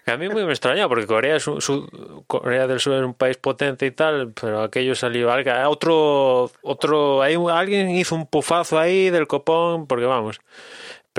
[0.05, 3.15] a mí muy me extraña porque Corea es un, su, Corea del Sur es un
[3.15, 5.31] país potente y tal pero aquello salió
[5.67, 10.39] otro otro hay alguien hizo un pufazo ahí del copón porque vamos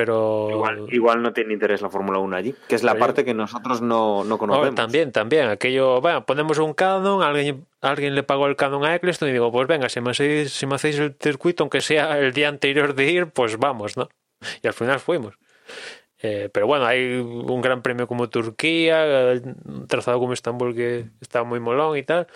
[0.03, 3.35] pero igual, igual no tiene interés la Fórmula 1 allí, que es la parte que
[3.35, 4.75] nosotros no, no conocemos.
[4.75, 9.29] también, también, aquello, bueno, ponemos un canon, alguien, alguien le pagó el canon a Eccleston
[9.29, 12.33] y digo, pues venga, si me, hacéis, si me hacéis el circuito, aunque sea el
[12.33, 14.09] día anterior de ir, pues vamos, ¿no?
[14.63, 15.35] Y al final fuimos.
[16.23, 19.35] Eh, pero bueno, hay un gran premio como Turquía,
[19.67, 22.27] un trazado como Estambul que está muy molón y tal.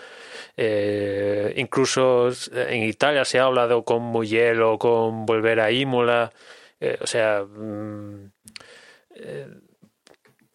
[0.55, 6.31] Eh, incluso en Italia se ha hablado con Mugello, con volver a Imola.
[6.79, 8.31] Eh, o sea, mm,
[9.15, 9.47] eh,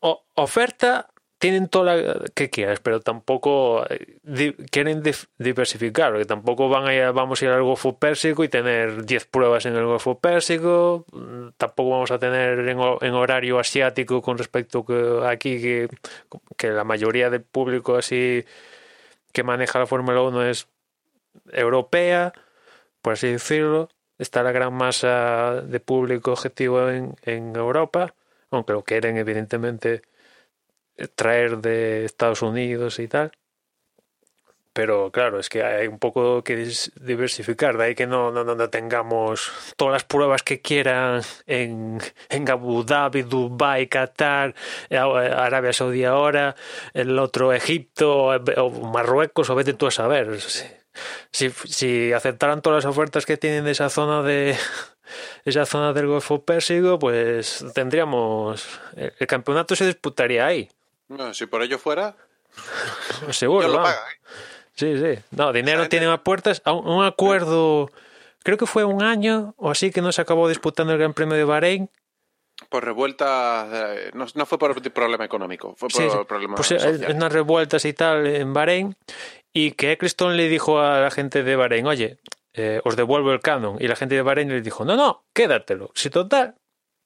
[0.00, 1.10] oferta
[1.40, 5.02] tienen toda la que quieras, pero tampoco eh, quieren
[5.38, 9.64] diversificar, porque tampoco van a vamos a ir al Golfo Pérsico y tener 10 pruebas
[9.64, 12.78] en el Golfo Pérsico, mm, tampoco vamos a tener en,
[13.14, 15.88] horario asiático con respecto que aquí que,
[16.58, 18.44] que, la mayoría del público así
[19.32, 20.68] que maneja la Fórmula 1 es
[21.52, 22.32] europea,
[23.02, 23.88] por así decirlo
[24.20, 28.14] está la gran masa de público objetivo en, en Europa,
[28.50, 30.02] aunque lo quieren evidentemente
[31.14, 33.32] traer de Estados Unidos y tal.
[34.72, 38.70] Pero claro, es que hay un poco que diversificar, de ahí que no, no, no
[38.70, 41.98] tengamos todas las pruebas que quieran en,
[42.28, 44.54] en Abu Dhabi, Dubai, Qatar,
[44.90, 46.54] Arabia Saudí ahora,
[46.94, 50.38] el otro Egipto o Marruecos, o vete tú a saber
[51.30, 54.56] si, si aceptaran todas las ofertas que tienen de esa zona de
[55.44, 58.66] esa zona del Golfo Pérsico, pues tendríamos
[58.96, 60.68] el, campeonato se disputaría ahí.
[61.32, 62.16] si por ello fuera,
[63.30, 63.68] seguro.
[63.68, 63.92] Lo ¿eh?
[64.74, 65.22] Sí, sí.
[65.32, 66.62] No, dinero tiene más puertas.
[66.64, 67.90] Un, acuerdo,
[68.42, 71.36] creo que fue un año o así que no se acabó disputando el Gran Premio
[71.36, 71.90] de Bahrein.
[72.68, 77.86] Por revuelta, eh, no, fue por problema económico, fue por problema pues, eh, unas revueltas
[77.86, 78.96] y tal en Bahrein
[79.52, 82.18] y que Eccleston le dijo a la gente de Bahrein, oye,
[82.54, 83.76] eh, os devuelvo el canon.
[83.80, 85.90] Y la gente de Bahrein le dijo, no, no, quédatelo.
[85.94, 86.54] Si total,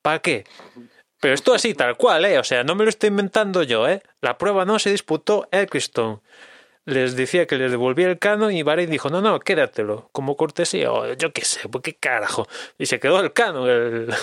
[0.02, 0.44] ¿para qué?
[1.20, 2.38] Pero esto así, tal cual, ¿eh?
[2.38, 4.02] O sea, no me lo estoy inventando yo, ¿eh?
[4.20, 6.20] La prueba no se disputó Eccleston.
[6.86, 10.10] Les decía que les devolvía el canon y Bahrein dijo, no, no, quédatelo.
[10.12, 12.46] Como cortesía, o yo qué sé, pues qué carajo.
[12.78, 14.14] Y se quedó el canon, el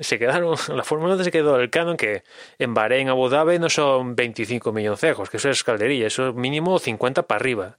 [0.00, 2.22] se quedaron, la Fórmula 1 se quedó el canon que
[2.58, 6.78] en Bahrein, Abu Dhabi no son 25 milloncejos, que eso es calderilla, eso es mínimo
[6.78, 7.76] 50 para arriba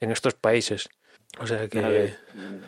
[0.00, 0.88] en estos países.
[1.38, 2.14] O sea que...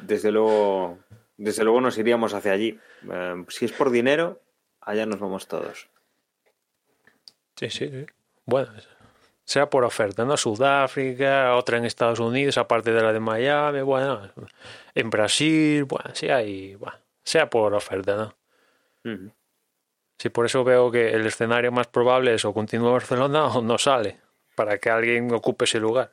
[0.03, 0.99] desde luego,
[1.36, 2.78] desde luego nos iríamos hacia allí.
[3.11, 4.40] Eh, si es por dinero,
[4.80, 5.88] allá nos vamos todos.
[7.57, 8.07] Sí, sí, sí.
[8.47, 8.72] Bueno,
[9.45, 10.36] sea por oferta, ¿no?
[10.36, 14.30] Sudáfrica, otra en Estados Unidos, aparte de la de Miami, bueno,
[14.95, 18.34] en Brasil, bueno, sí hay, bueno, sea por oferta, ¿no?
[20.18, 23.78] Sí, por eso veo que el escenario más probable es o continúa Barcelona o no
[23.78, 24.20] sale,
[24.55, 26.12] para que alguien ocupe ese lugar.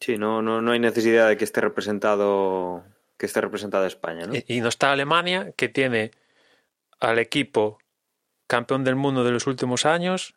[0.00, 2.84] Sí, no, no, no hay necesidad de que esté representado
[3.16, 4.34] que esté representada España, ¿no?
[4.46, 6.10] Y, no está Alemania, que tiene
[7.00, 7.78] al equipo
[8.46, 10.34] campeón del mundo de los últimos años,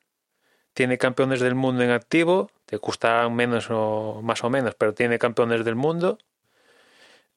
[0.74, 5.20] tiene campeones del mundo en activo, te gustarán menos o más o menos, pero tiene
[5.20, 6.18] campeones del mundo.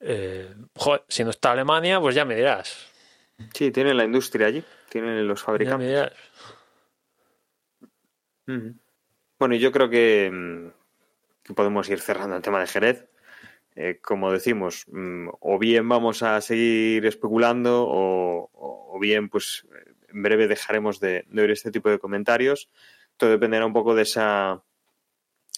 [0.00, 2.91] Eh, joder, si no está Alemania, pues ya me dirás.
[3.54, 6.12] Sí, tiene la industria allí, tienen los fabricantes.
[9.38, 10.70] Bueno, yo creo mm,
[11.42, 13.08] que, podemos ir cerrando el tema de Jerez.
[13.74, 19.66] Eh, como decimos, mm, o bien vamos a seguir especulando o, bien, pues,
[20.08, 22.70] en breve dejaremos de, oír este tipo de comentarios.
[23.16, 24.62] Todo dependerá un poco de esa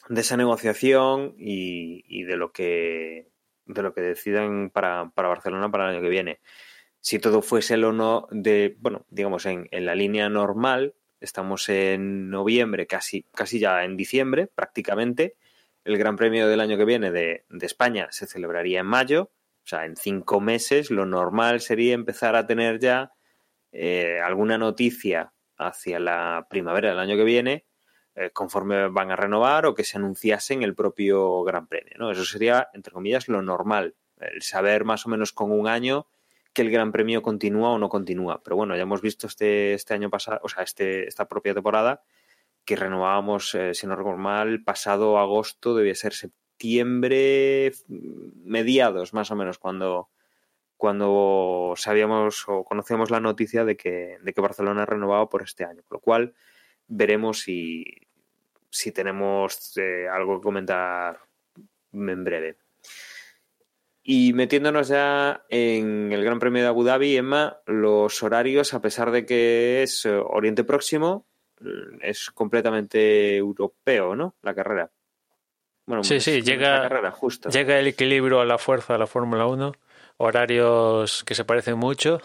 [0.09, 3.29] de esa negociación y, de lo que
[3.67, 6.41] de lo que decidan para, para Barcelona para el año que viene
[7.05, 12.87] si todo fuese lo no de, bueno, digamos en, la línea normal, estamos en noviembre,
[12.87, 15.37] casi, casi ya en diciembre prácticamente,
[15.85, 19.25] el Gran Premio del año que viene de, España se celebraría en mayo,
[19.65, 23.13] o sea, en cinco meses lo normal sería empezar a tener ya
[23.71, 27.67] eh, alguna noticia hacia la primavera del año que viene,
[28.15, 31.97] eh, conforme van a renovar o que se anunciase en el propio Gran Premio.
[31.99, 32.11] ¿no?
[32.11, 36.07] Eso sería, entre comillas, lo normal, el saber más o menos con un año
[36.55, 38.41] que el Gran Premio continúa o no continúa.
[38.43, 42.03] Pero bueno, ya hemos visto este, este año pasado, o sea, este, esta propia temporada,
[42.65, 49.37] que renovábamos, eh, si no recuerdo mal, pasado agosto, debía ser septiembre, mediados más o
[49.37, 50.09] menos, cuando,
[50.77, 55.83] cuando sabíamos o conocíamos la noticia de que, de que Barcelona renovaba por este año.
[55.89, 56.35] Con lo cual,
[56.87, 57.85] veremos si,
[58.71, 61.19] si tenemos eh, algo que comentar
[61.93, 62.64] en breve.
[64.07, 69.11] Y metiéndonos ya en el Gran Premio de Abu Dhabi, Emma, los horarios, a pesar
[69.11, 71.27] de que es eh, Oriente Próximo,
[72.03, 74.35] es completamente europeo, ¿no?
[74.43, 74.91] La carrera.
[75.87, 77.49] Bueno, sí, sí, llega, carrera, justo.
[77.49, 79.73] llega el equilibrio a la fuerza de la Fórmula 1,
[80.19, 82.21] horarios que se parecen mucho.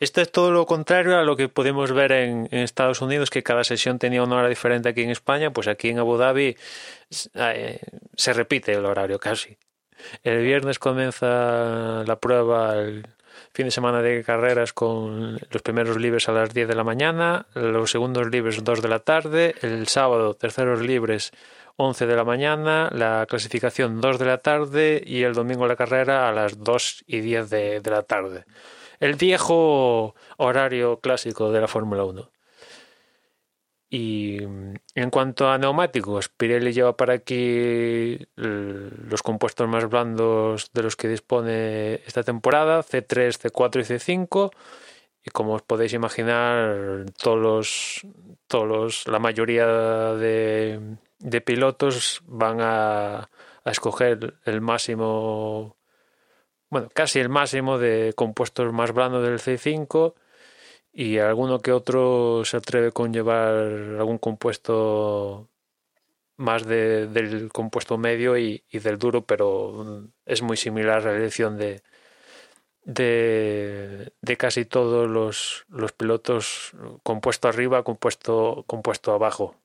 [0.00, 3.44] Esto es todo lo contrario a lo que podemos ver en, en, Estados Unidos, que
[3.44, 6.56] cada sesión tenía una hora diferente aquí en España, pues aquí en Abu Dhabi
[7.34, 7.80] eh,
[8.16, 9.56] se repite el horario casi.
[10.22, 13.06] El viernes comienza la prueba, el
[13.52, 17.46] fin de semana de carreras con los primeros libres a las 10 de la mañana,
[17.54, 21.32] los segundos libres 2 de la tarde, el sábado terceros libres
[21.76, 26.28] 11 de la mañana, la clasificación 2 de la tarde y el domingo la carrera
[26.28, 28.44] a las 2 y 10 de, de la tarde.
[29.00, 32.33] El viejo horario clásico de la Fórmula 1.
[33.96, 40.96] Y en cuanto a neumáticos, Pirelli lleva para aquí los compuestos más blandos de los
[40.96, 44.50] que dispone esta temporada, C3, C4 y C5.
[45.24, 48.06] Y como os podéis imaginar, todos los,
[48.48, 49.66] todos la mayoría
[50.14, 53.18] de, de pilotos van a,
[53.64, 55.76] a escoger el máximo,
[56.68, 60.14] bueno, casi el máximo de compuestos más blandos del C5
[60.94, 63.52] y alguno que otro se atreve con llevar
[63.98, 65.50] algún compuesto
[66.36, 71.16] más de, del compuesto medio y, y, del duro, pero es muy similar a la
[71.16, 71.82] elección de,
[72.84, 76.72] de, de casi todos los, los, pilotos
[77.02, 79.56] compuesto arriba, compuesto, compuesto abajo.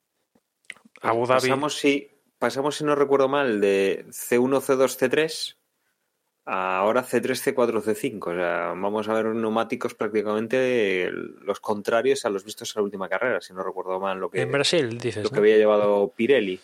[1.01, 1.41] Abu Dhabi.
[1.41, 2.09] Pasamos, si,
[2.39, 5.58] pasamos, si no recuerdo mal, de C1, C2, C3
[6.45, 8.27] ahora C3, C4, C5.
[8.27, 13.09] O sea, vamos a ver neumáticos prácticamente los contrarios a los vistos en la última
[13.09, 15.41] carrera, si no recuerdo mal lo que, en Brasil, dices, lo que ¿no?
[15.41, 16.59] había llevado Pirelli.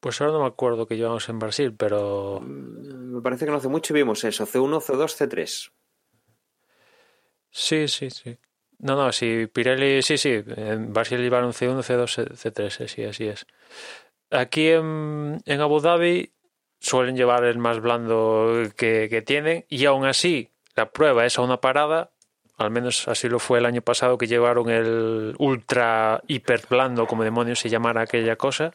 [0.00, 2.40] Pues ahora no me acuerdo que llevamos en Brasil, pero.
[2.42, 5.72] Me parece que no hace mucho vimos eso: C1, C2, C3.
[7.50, 8.36] Sí, sí, sí.
[8.80, 10.42] No, no, sí, Pirelli, sí, sí.
[10.56, 13.46] En Brasil llevaron C1, C2, C3, sí, así es.
[14.30, 16.33] Aquí en, en Abu Dhabi
[16.84, 21.42] suelen llevar el más blando que, que, tienen y aún así la prueba es a
[21.42, 22.10] una parada,
[22.58, 27.24] al menos así lo fue el año pasado que llevaron el ultra hiper blando, como
[27.24, 28.74] demonios se llamara aquella cosa,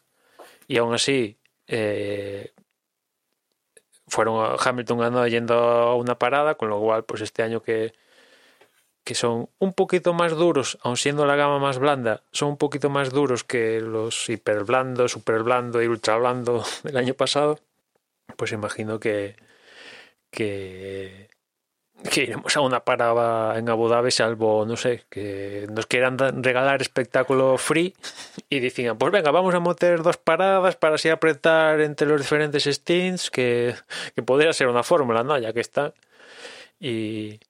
[0.68, 1.38] y aún así
[1.68, 2.52] eh,
[4.08, 7.94] fueron Hamilton ganó yendo a una parada, con lo cual pues este año que,
[9.04, 12.90] que son un poquito más duros, aun siendo la gama más blanda, son un poquito
[12.90, 17.60] más duros que los hiper blando, super blando y ultra blando del año pasado
[18.40, 19.36] pues imagino que,
[20.32, 21.30] que,
[22.10, 26.82] que iremos a una parada en Abu Dhabi, salvo, no sé, que nos quieran regalar
[26.82, 27.94] espectáculo free
[28.50, 32.64] y decían, pues venga, vamos a meter dos paradas para así apretar entre los diferentes
[32.64, 33.76] stints, que,
[34.16, 35.38] que podría ser una fórmula, ¿no?
[35.38, 35.94] Ya que está.
[36.80, 37.42] Y,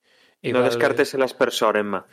[0.42, 2.08] y no vale, descartes el aspersor, Emma.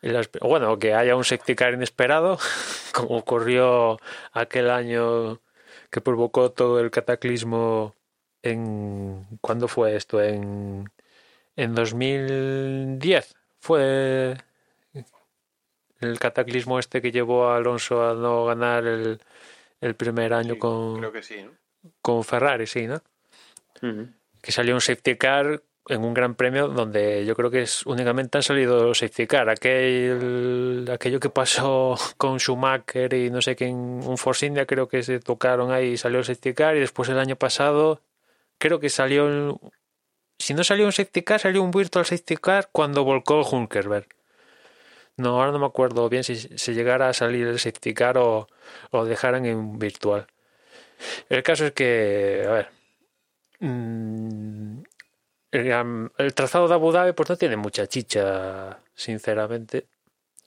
[0.00, 2.38] El asper bueno, que haya un secticar inesperado,
[2.94, 3.98] como ocurrió
[4.32, 5.42] aquel año
[5.90, 7.94] que provocó todo el cataclismo
[8.42, 10.20] en ¿cuándo fue esto?
[10.22, 10.90] En
[11.56, 14.36] en 2010 fue
[16.00, 19.20] el cataclismo este que llevó a Alonso a no ganar el,
[19.80, 21.52] el primer año Sí, con, Creo que sí, ¿no?
[22.00, 23.00] con Ferrari, sí, ¿no?
[24.40, 28.38] Que salió un safety car en un gran premio donde yo creo que es únicamente
[28.38, 29.48] han salido safety car.
[29.48, 35.02] Aquel, aquello que pasó con Schumacher y no sé quién, un Force India creo que
[35.02, 38.00] se tocaron ahí y salió el safety car y después el año pasado
[38.62, 39.60] creo que salió
[40.38, 44.06] si no salió un safety car salió un virtual safety car cuando volcó el Hulkenberg.
[45.16, 48.46] No, ahora no me acuerdo bien si se llegara a salir el safety car o,
[49.04, 50.28] dejaran en virtual.
[51.28, 52.68] El caso es que, a ver,
[53.58, 54.82] mm,
[55.50, 59.88] el, el trazado de Abu Dhabi pues no tiene mucha chicha, sinceramente.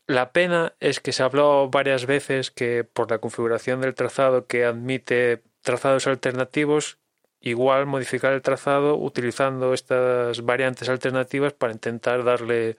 [0.08, 4.64] La pena es que se habló varias veces que por la configuración del trazado que
[4.64, 6.98] admite trazados alternativos,
[7.46, 12.76] igual modificar el trazado utilizando estas variantes alternativas para intentar darle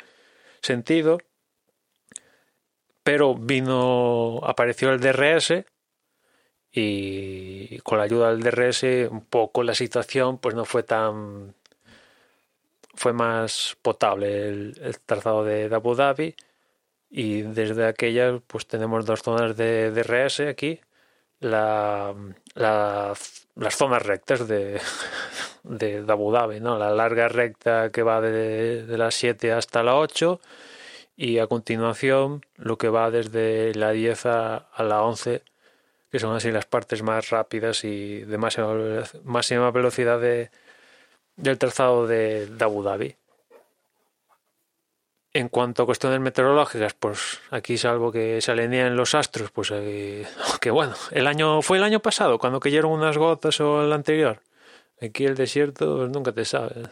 [0.60, 1.18] sentido.
[3.04, 5.64] Pero vino, apareció el DRS
[6.72, 11.54] y con la ayuda del DRS un poco la situación pues no fue tan
[12.94, 16.34] fue más potable el, trazado de, Abu Dhabi
[17.08, 20.80] y desde aquella pues tenemos dos zonas de DRS aquí
[21.40, 22.14] la,
[23.56, 24.80] las zonas rectas de,
[25.64, 26.78] de, Abu Dhabi, ¿no?
[26.78, 30.40] La larga recta que va de, de las 7 hasta la 8
[31.16, 35.42] y a continuación lo que va desde la 10 a, la 11,
[36.10, 40.50] que son así las partes más rápidas y de máxima, velocidad de,
[41.36, 43.16] del trazado de Abu Dhabi.
[45.36, 50.26] En cuanto a cuestiones meteorológicas, pues aquí salvo que se alinean los astros, pues eh,
[50.62, 54.40] que bueno, el año fue el año pasado cuando cayeron unas gotas o el anterior.
[54.98, 56.88] Aquí el desierto pues, nunca te sabes.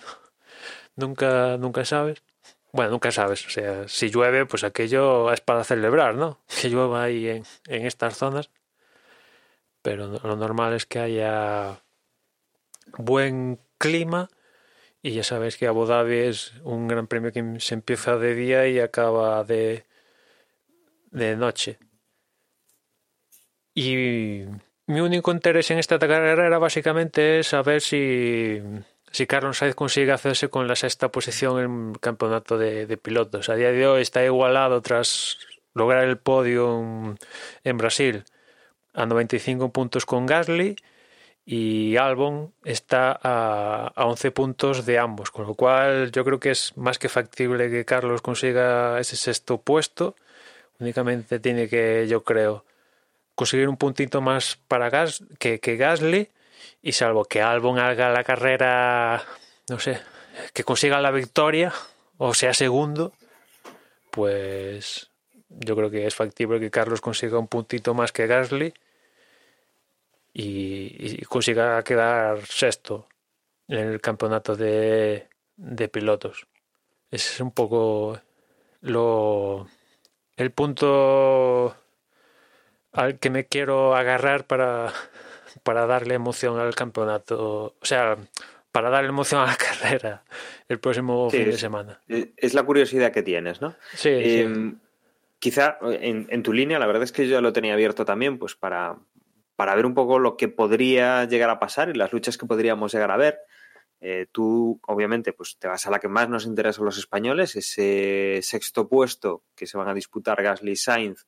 [0.94, 2.22] Nunca nunca sabes.
[2.70, 3.46] Bueno, nunca sabes.
[3.46, 6.40] O sea, si llueve, pues aquello es para celebrar, ¿no?
[6.60, 8.50] Que llueva ahí en, en estas zonas.
[9.80, 11.80] Pero lo normal es que haya
[12.98, 14.28] buen clima
[15.04, 18.66] y ya sabéis que Abu Dhabi es un gran premio que se empieza de día
[18.68, 19.84] y acaba de,
[21.10, 21.78] de noche.
[23.74, 24.44] Y
[24.86, 28.62] mi único interés en esta carrera era básicamente saber si,
[29.10, 33.50] si Carlos Sainz consigue hacerse con la sexta posición en el campeonato de, de pilotos.
[33.50, 35.36] A día de hoy está igualado tras
[35.74, 37.14] lograr el podio
[37.62, 38.24] en Brasil
[38.94, 40.76] a 95 puntos con Gasly
[41.46, 46.50] y Albon está a, a 11 puntos de ambos, con lo cual yo creo que
[46.50, 50.16] es más que factible que Carlos consiga ese sexto puesto.
[50.80, 52.64] Únicamente tiene que, yo creo,
[53.34, 56.30] conseguir un puntito más para Gas que, que Gasly
[56.82, 59.22] y salvo que Albon haga la carrera,
[59.68, 60.00] no sé,
[60.52, 61.72] que consiga la victoria
[62.18, 63.12] o sea segundo,
[64.10, 65.10] pues
[65.48, 68.72] yo creo que es factible que Carlos consiga un puntito más que Gasly
[70.34, 73.08] y, consiga quedar sexto
[73.68, 76.46] en el campeonato de, de pilotos.
[77.10, 78.20] Ese es un poco
[78.80, 79.68] lo
[80.36, 81.76] el punto
[82.92, 84.92] al que me quiero agarrar para,
[85.62, 87.76] para darle emoción al campeonato.
[87.80, 88.18] O sea,
[88.72, 90.24] para darle emoción a la carrera
[90.68, 92.00] el próximo fin de semana.
[92.08, 93.76] Es la curiosidad que tienes, ¿no?
[93.94, 94.10] Sí.
[94.10, 94.80] Em,
[95.38, 98.38] quizá en, en, tu línea, la verdad es que yo ya lo tenía abierto también,
[98.38, 98.96] pues para,
[99.56, 102.92] para ver un poco lo que podría llegar a pasar y las luchas que podríamos
[102.92, 103.38] llegar a ver.
[104.00, 107.56] Eh, tú, obviamente, pues te vas a la que más nos interesa a los españoles,
[107.56, 111.26] ese sexto puesto que se van a disputar Gasly Sainz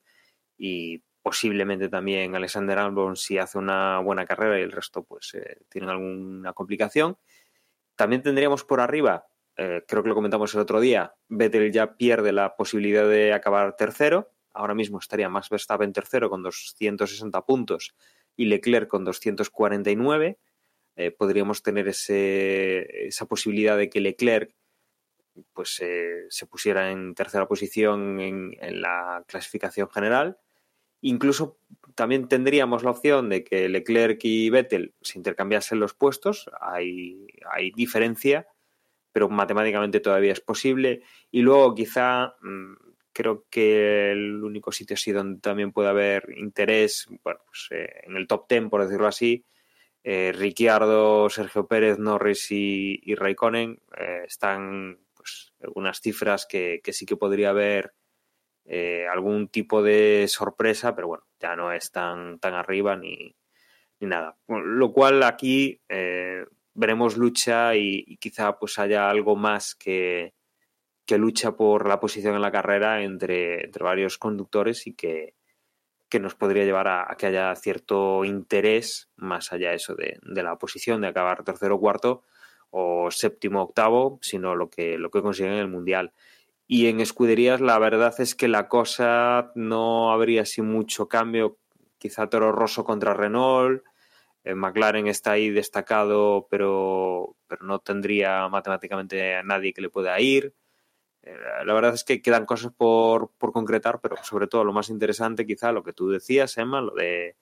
[0.59, 5.63] y posiblemente también Alexander Albon si hace una buena carrera y el resto pues eh,
[5.69, 7.17] tienen alguna complicación.
[7.95, 12.31] También tendríamos por arriba, eh, creo que lo comentamos el otro día, Vettel ya pierde
[12.33, 14.33] la posibilidad de acabar tercero.
[14.53, 17.95] Ahora mismo estaría Max Verstappen tercero con 260 puntos
[18.37, 20.39] y Leclerc con 249.
[20.97, 24.55] Eh, podríamos tener ese, esa posibilidad de que Leclerc
[25.53, 30.39] pues, eh, se pusiera en tercera posición en, la clasificación general.
[31.03, 31.59] Incluso
[31.95, 36.51] también tendríamos la opción de que Leclerc y Vettel se intercambiasen los puestos.
[36.61, 38.49] Hay, hay diferencia,
[39.13, 41.03] pero matemáticamente todavía es posible.
[41.31, 42.75] Y luego quizá mmm,
[43.17, 48.17] creo que el único sitio así donde también puede haber interés, bueno, pues, eh, en
[48.17, 49.47] el top 10, por decirlo así,
[50.05, 56.93] eh, Ricciardo, Sergio Pérez, Norris y, y Raikkonen eh, están pues, algunas cifras que, que,
[56.93, 57.95] sí que podría haber
[58.67, 63.35] eh, algún tipo de sorpresa, pero bueno, ya no es tan, tan arriba ni,
[63.99, 64.37] ni nada.
[64.47, 65.81] Lo cual aquí
[66.75, 70.36] veremos lucha y, y, quizá pues haya algo más que,
[71.07, 75.35] que lucha por la posición en la carrera entre, entre varios conductores y que,
[76.09, 80.43] que nos podría llevar a, a, que haya cierto interés, más allá eso de, de,
[80.43, 82.25] la posición, de acabar tercero o cuarto
[82.71, 86.13] o séptimo octavo, sino lo que, lo que consiguen en el Mundial.
[86.67, 91.59] Y en escuderías la verdad es que la cosa no habría así mucho cambio,
[91.99, 93.85] quizá Toro Rosso contra Renault,
[94.45, 100.19] eh, McLaren está ahí destacado, pero, pero no tendría matemáticamente a nadie que le pueda
[100.21, 100.55] ir.
[101.65, 105.45] La verdad es que quedan cosas por, por, concretar, pero sobre todo lo más interesante
[105.45, 107.37] quizá lo que tú decías, Emma, lo de,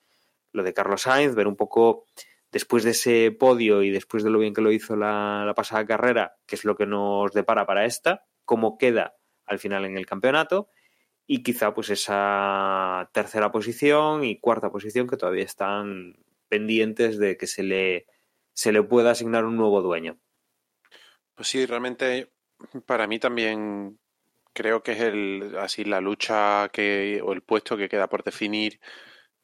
[0.52, 2.06] lo de Carlos Sainz, ver un poco
[2.50, 5.84] después de ese podio y después de lo bien que lo hizo la, la pasada
[5.84, 10.06] carrera, qué es lo que nos depara para esta, cómo queda al final en el
[10.06, 10.68] campeonato
[11.26, 16.16] y quizá pues esa tercera posición y cuarta posición que todavía están
[16.48, 18.06] pendientes de que se le,
[18.52, 20.18] se le pueda asignar un nuevo dueño.
[21.34, 22.32] Pues sí, realmente
[22.86, 23.98] para mí también
[24.54, 28.80] creo que es el así la lucha que o el puesto que queda por definir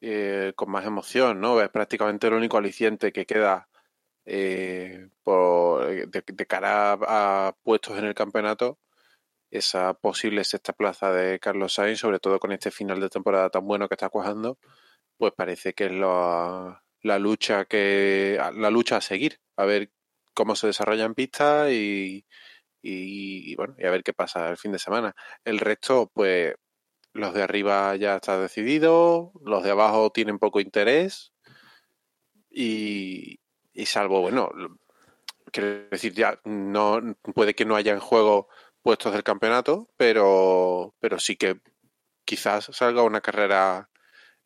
[0.00, 1.60] eh, con más emoción, ¿no?
[1.60, 3.68] Es prácticamente el único aliciente que queda
[4.26, 8.78] eh, por, de, de, cara a, a, puestos en el campeonato,
[9.50, 13.66] esa posible sexta plaza de Carlos Sainz, sobre todo con este final de temporada tan
[13.66, 14.58] bueno que está cuajando.
[15.18, 19.92] pues parece que es la, la lucha que la lucha a seguir, a ver
[20.34, 22.26] cómo se desarrolla en pista y,
[22.82, 25.14] y, bueno, y a ver qué pasa el fin de semana.
[25.44, 26.54] El resto, pues
[27.12, 31.32] los de arriba ya está decidido, los de abajo tienen poco interés
[32.48, 33.40] y,
[33.72, 34.50] y salvo, bueno,
[35.52, 38.48] quiero decir, ya no puede que no haya en juego
[38.82, 41.60] puestos del campeonato, pero, pero sí que
[42.24, 43.90] quizás salga una carrera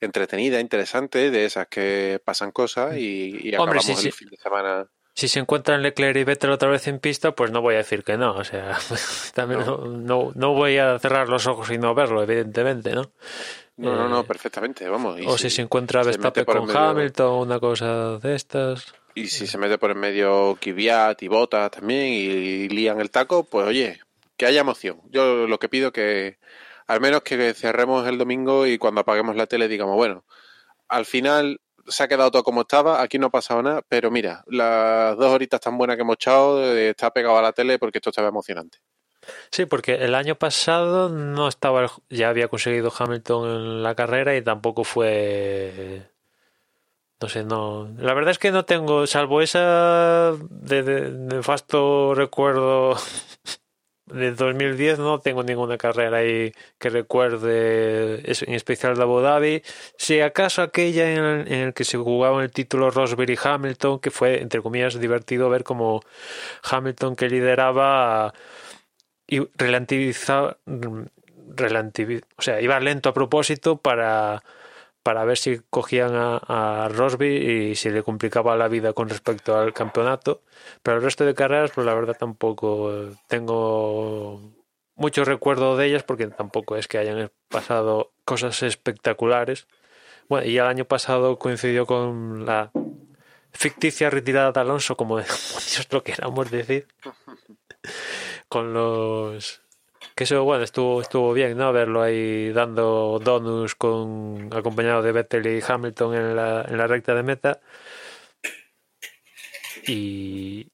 [0.01, 4.89] entretenida, interesante, de esas que pasan cosas y, y acabamos el fin de semana.
[5.15, 8.03] Si se encuentran Leclerc y Vettel otra vez en pista, pues no voy a decir
[8.03, 8.35] que no.
[8.35, 8.77] O sea,
[9.35, 10.33] también no.
[10.35, 13.13] no, voy a cerrar los ojos y no verlo, evidentemente, ¿no?
[13.77, 15.21] No, no, no, eh, perfectamente, vamos.
[15.27, 18.95] o si, se encuentra Verstappen con Hamilton, una cosa de estas.
[19.15, 23.45] Y si se mete por en medio Kvyat y Bota también y lían el taco,
[23.45, 24.01] pues oye,
[24.37, 25.01] que haya emoción.
[25.11, 26.39] Yo lo que pido que
[26.87, 30.25] al menos que cerremos el domingo y cuando apaguemos la tele digamos, bueno,
[30.89, 34.45] al final se ha quedado todo como estaba, aquí no ha pasado nada, pero mira,
[34.47, 37.99] las dos horitas tan buenas que hemos echado eh, está pegado a la tele porque
[37.99, 38.79] esto estaba emocionante.
[39.51, 44.43] Sí, porque el año pasado no estaba, ya había conseguido Hamilton en la carrera y
[44.43, 46.11] tampoco fue
[47.21, 47.89] no sé, no.
[47.97, 52.97] La verdad es que no tengo, salvo esa de, de, nefasto recuerdo
[54.15, 59.63] de 2010 no tengo ninguna carrera ahí que recuerde, en especial de Abu Dhabi.
[59.97, 64.11] Si acaso aquella en el, en que se jugaba el título Rosberg y Hamilton, que
[64.11, 66.03] fue, entre comillas, divertido ver como
[66.63, 68.33] Hamilton que lideraba
[69.27, 74.43] y relativizaba, o sea, iba lento a propósito para
[75.05, 79.75] para ver si cogían a, Rosby y si le complicaba la vida con respecto al
[79.75, 80.43] campeonato.
[80.83, 82.91] Pero el resto de carreras, pues la verdad tampoco
[83.29, 84.41] tengo
[84.97, 89.69] mucho recuerdo de ellas porque tampoco es que hayan pasado cosas espectaculares.
[90.31, 92.71] Bueno, y el año pasado coincidió con la
[93.53, 96.89] ficticia retirada de Alonso, como Dios lo queramos decir,
[98.49, 99.64] con los
[100.15, 101.73] que eso, bueno, estuvo, estuvo bien, ¿no?
[101.73, 107.15] Verlo ahí dando donuts con, acompañado de Vettel y Hamilton en la, en la recta
[107.15, 107.61] de meta.
[109.87, 110.69] Y,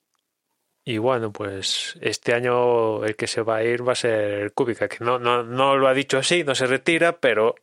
[0.84, 4.88] y bueno, pues este año el que se va a ir va a ser Kubica,
[4.88, 7.54] que no, no, no lo ha dicho así, no se retira, pero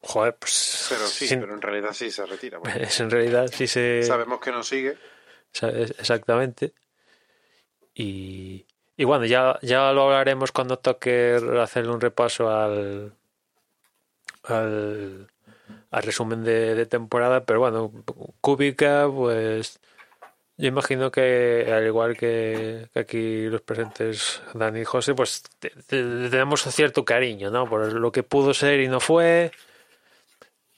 [0.00, 0.86] joder, pues.
[0.90, 2.60] Pero sí, pero en realidad sí se retira.
[2.78, 4.02] Es en realidad sí se.
[4.02, 4.96] Sabemos que no sigue.
[5.98, 6.72] Exactamente.
[7.94, 8.66] Y,
[8.96, 13.12] y bueno, ya, ya lo hablaremos cuando toque hacerle un repaso al,
[14.44, 15.28] al,
[15.90, 17.92] resumen de, temporada, pero bueno,
[18.40, 19.80] Kubica, pues
[20.56, 25.42] yo imagino que al igual que, aquí los presentes Dani y José, pues
[25.88, 27.68] tenemos cierto cariño, ¿no?
[27.68, 29.50] Por lo que pudo ser y no fue.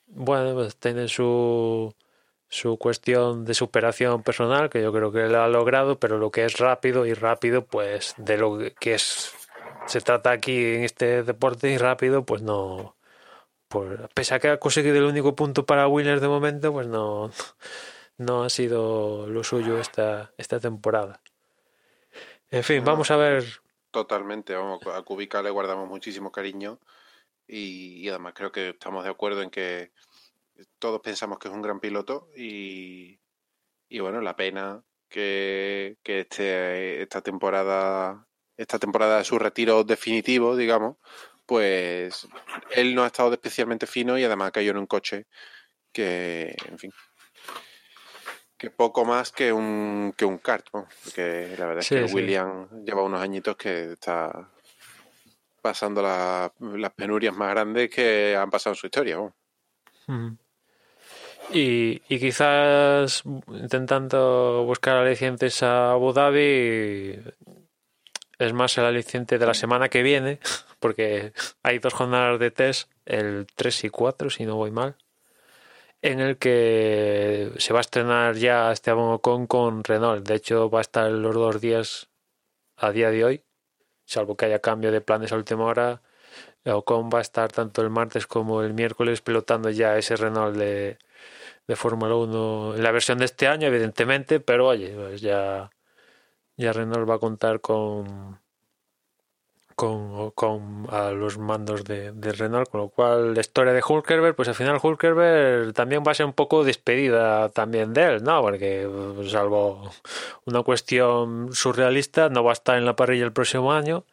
[0.06, 1.94] Bueno, pues tiene su
[2.56, 6.46] su cuestión de superación personal, que yo creo que lo ha logrado, pero lo que
[6.46, 9.34] es rápido y rápido, pues de lo que es
[9.86, 12.96] se trata aquí en este deporte y rápido, pues no.
[13.68, 17.30] Por, pese a que ha conseguido el único punto para Winners de momento, pues no,
[18.16, 21.20] no ha sido lo suyo esta, esta temporada.
[22.50, 23.44] En fin, vamos a ver.
[23.90, 26.78] Totalmente, vamos, a Kubica le guardamos muchísimo cariño
[27.46, 29.90] y, y además creo que estamos de acuerdo en que
[30.78, 33.18] todos pensamos que es un gran piloto y,
[33.88, 38.26] y bueno, la pena que, que este, esta temporada,
[38.56, 40.96] esta temporada de su retiro definitivo, digamos,
[41.46, 42.26] pues
[42.70, 45.26] él no ha estado especialmente fino y además cayó en un coche
[45.92, 46.92] que, en fin,
[48.58, 53.02] que poco más que un, que un kart, porque la verdad es que William lleva
[53.02, 54.50] unos añitos que está
[55.62, 59.18] pasando las penurias más grandes que han pasado en su historia.
[61.52, 67.20] Y, y quizás intentando buscar alicientes a Abu Dhabi
[68.38, 70.38] es más el aliciente de la semana que viene,
[70.80, 71.32] porque
[71.62, 74.96] hay dos jornadas de test, el 3 y 4, si no voy mal,
[76.02, 80.26] en el que se va a estrenar ya Esteban Ocon con Renault.
[80.26, 82.08] De hecho, va a estar los dos días
[82.76, 83.44] a día de hoy,
[84.04, 86.02] salvo que haya cambio de planes a última hora.
[86.64, 90.98] Ocon va a estar tanto el martes como el miércoles pilotando ya ese Renault de,
[91.66, 95.70] de Fórmula 1 en la versión de este año, evidentemente, pero oye, pues ya,
[96.56, 98.38] ya Renault va a contar con
[99.76, 104.34] con, con a los mandos de, de, Renault, con lo cual la historia de Hulkerberg,
[104.34, 108.40] pues al final Hulkerberg también va a ser un poco despedida también de él, ¿no?
[108.40, 109.92] Porque pues, salvo
[110.46, 114.06] una cuestión surrealista, no va a estar en la parrilla el próximo año.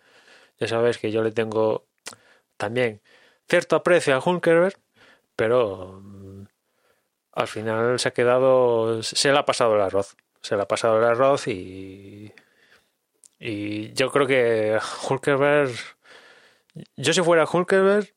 [0.59, 1.85] Ya sabes que yo le tengo
[2.57, 3.01] también
[3.49, 4.77] cierto aprecio a Hulkerberg,
[5.35, 6.01] pero
[7.33, 10.97] al final se ha quedado, se le ha pasado el arroz, se le ha pasado
[10.99, 12.33] el arroz y
[13.45, 14.79] y yo creo que
[15.09, 15.71] Hulkerberg,
[16.95, 18.13] yo si fuera Hulkerberg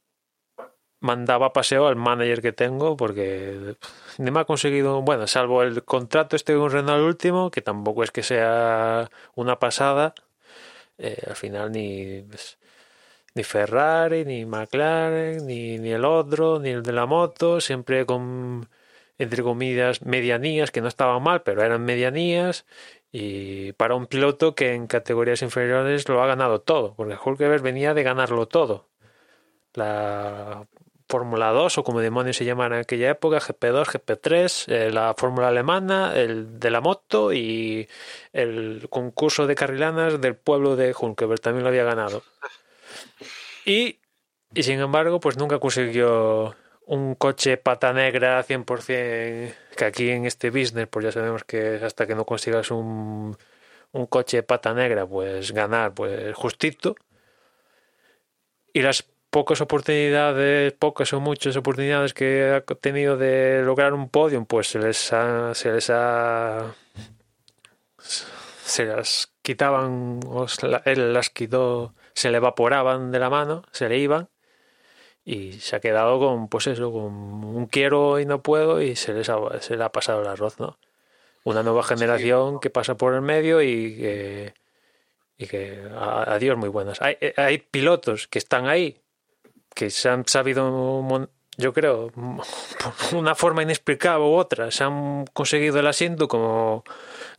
[1.00, 3.74] mandaba paseo al manager que tengo porque
[4.18, 8.12] ni me ha conseguido, bueno, salvo el contrato este con Renault último, que tampoco es
[8.12, 10.14] que sea una pasada,
[10.98, 12.24] eh, al final ni,
[13.34, 18.68] ni Ferrari, ni McLaren, ni, ni el otro, ni el de la moto, siempre con,
[19.18, 22.66] entre comillas, medianías, que no estaban mal, pero eran medianías,
[23.12, 27.94] y para un piloto que en categorías inferiores lo ha ganado todo, porque Hulkeberg venía
[27.94, 28.88] de ganarlo todo.
[29.74, 30.66] La
[31.08, 35.48] Fórmula 2 o como demonios se llama en aquella época, GP2, GP3, eh, la Fórmula
[35.48, 37.88] alemana, el de la moto y
[38.32, 42.22] el concurso de carrilanas del pueblo de Hulkeberg también lo había ganado.
[43.64, 43.98] Y,
[44.52, 46.56] y sin embargo, pues nunca consiguió
[46.86, 52.06] un coche pata negra 100%, que aquí en este business, pues ya sabemos que hasta
[52.06, 53.36] que no consigas un,
[53.92, 56.96] un coche pata negra, pues ganar, pues justito.
[58.72, 64.46] Y las pocas oportunidades, pocas o muchas oportunidades que ha tenido de lograr un podium,
[64.46, 66.74] pues se les ha, se les ha,
[68.78, 70.20] las quitaban,
[70.84, 74.28] él las quitó, se le evaporaban de la mano, se le iban
[75.26, 79.12] y se ha quedado con, pues eso, con un quiero y no puedo y se,
[79.12, 80.78] les ha, se le ha pasado el arroz, ¿no?
[81.42, 84.54] Una nueva generación que pasa por el medio y que,
[85.36, 85.82] y que
[86.26, 87.02] adiós muy buenas.
[87.02, 89.00] Hay, hay pilotos que están ahí
[89.74, 95.80] que se han sabido, yo creo, por una forma inexplicable u otra, se han conseguido
[95.80, 96.84] el asiento como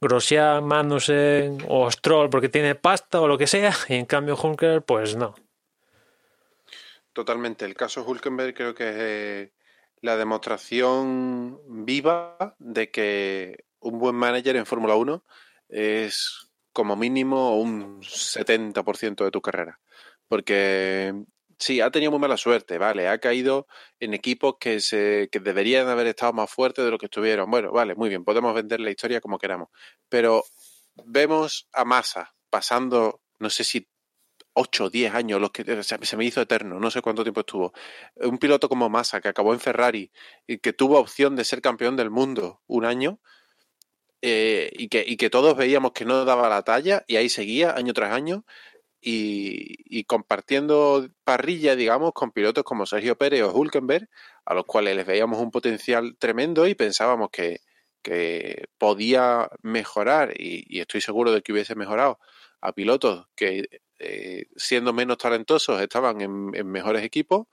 [0.02, 4.82] Grosjean, Magnussen o Stroll porque tiene pasta o lo que sea, y en cambio Junker,
[4.82, 5.36] pues no.
[7.18, 7.66] Totalmente.
[7.66, 9.54] El caso Hulkenberg creo que es eh,
[10.02, 15.26] la demostración viva de que un buen manager en Fórmula 1
[15.68, 19.80] es como mínimo un 70% de tu carrera.
[20.28, 21.16] Porque
[21.58, 23.66] sí, ha tenido muy mala suerte, vale, ha caído
[24.00, 27.50] en equipos que, se, que deberían haber estado más fuertes de lo que estuvieron.
[27.50, 29.70] Bueno, vale, muy bien, podemos vender la historia como queramos.
[30.08, 30.44] Pero
[31.04, 33.88] vemos a Massa pasando, no sé si
[34.60, 37.74] 8 o 10 años, los que se me hizo eterno, no sé cuánto tiempo estuvo.
[38.16, 40.12] Un piloto como Massa, que acabó en Ferrari
[40.48, 43.20] y que tuvo opción de ser campeón del mundo un año,
[44.22, 47.76] eh, y, que, y, que, todos veíamos que no daba la talla, y ahí seguía
[47.76, 48.46] año tras año,
[49.02, 54.10] y, compartiendo parrilla, digamos, con pilotos como Sergio Pérez o Hulkenberg,
[54.46, 57.62] a los cuales les veíamos un potencial tremendo y pensábamos que,
[58.02, 62.20] que podía mejorar, y estoy seguro de que hubiese mejorado
[62.62, 67.48] a pilotos que eh, siendo menos talentosos estaban en, mejores equipos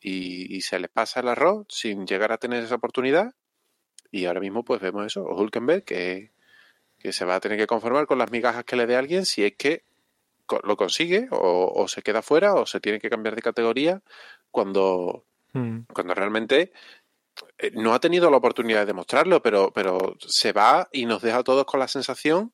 [0.00, 3.34] y, se les pasa el arroz sin llegar a tener esa oportunidad
[4.10, 6.32] y ahora mismo pues vemos eso, o Hulkenberg que,
[6.98, 9.44] que se va a tener que conformar con las migajas que le dé alguien si
[9.44, 9.84] es que
[10.64, 14.02] lo consigue o, se queda fuera o se tiene que cambiar de categoría
[14.50, 15.80] cuando, hmm.
[15.92, 16.72] cuando realmente
[17.58, 21.38] eh, no ha tenido la oportunidad de demostrarlo, pero, pero se va y nos deja
[21.38, 22.52] a todos con la sensación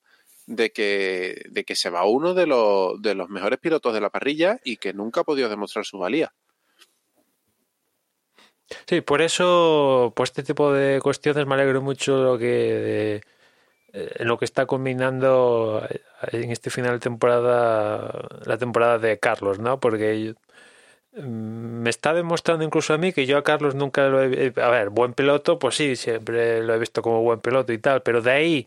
[0.48, 4.10] de que, de que se va uno de los, de los mejores pilotos de la
[4.10, 6.32] parrilla y que nunca ha podido demostrar su valía.
[8.86, 13.20] Sí, por eso, por este tipo de cuestiones me alegro mucho lo que
[13.92, 15.86] eh, lo que está combinando
[16.32, 19.80] en este final de temporada la temporada de Carlos, ¿no?
[19.80, 20.34] Porque
[21.12, 24.68] mm, me está demostrando incluso a mí que yo a Carlos nunca lo he a
[24.70, 28.22] ver, buen piloto, pues sí, siempre lo he visto como buen piloto y tal, pero
[28.22, 28.66] de ahí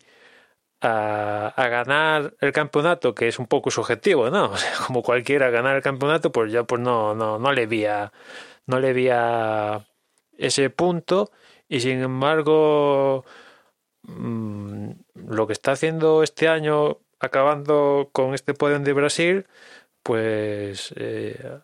[0.81, 4.45] a, ganar el campeonato, que es un poco subjetivo, ¿no?
[4.51, 8.11] O sea, como cualquiera ganar el campeonato, pues ya pues no, no, no le veía,
[8.65, 9.85] no le veía
[10.37, 11.31] ese punto
[11.69, 13.23] y sin embargo
[14.03, 19.45] mm, lo que está haciendo este año acabando con este podio de Brasil
[20.03, 21.59] pues eh,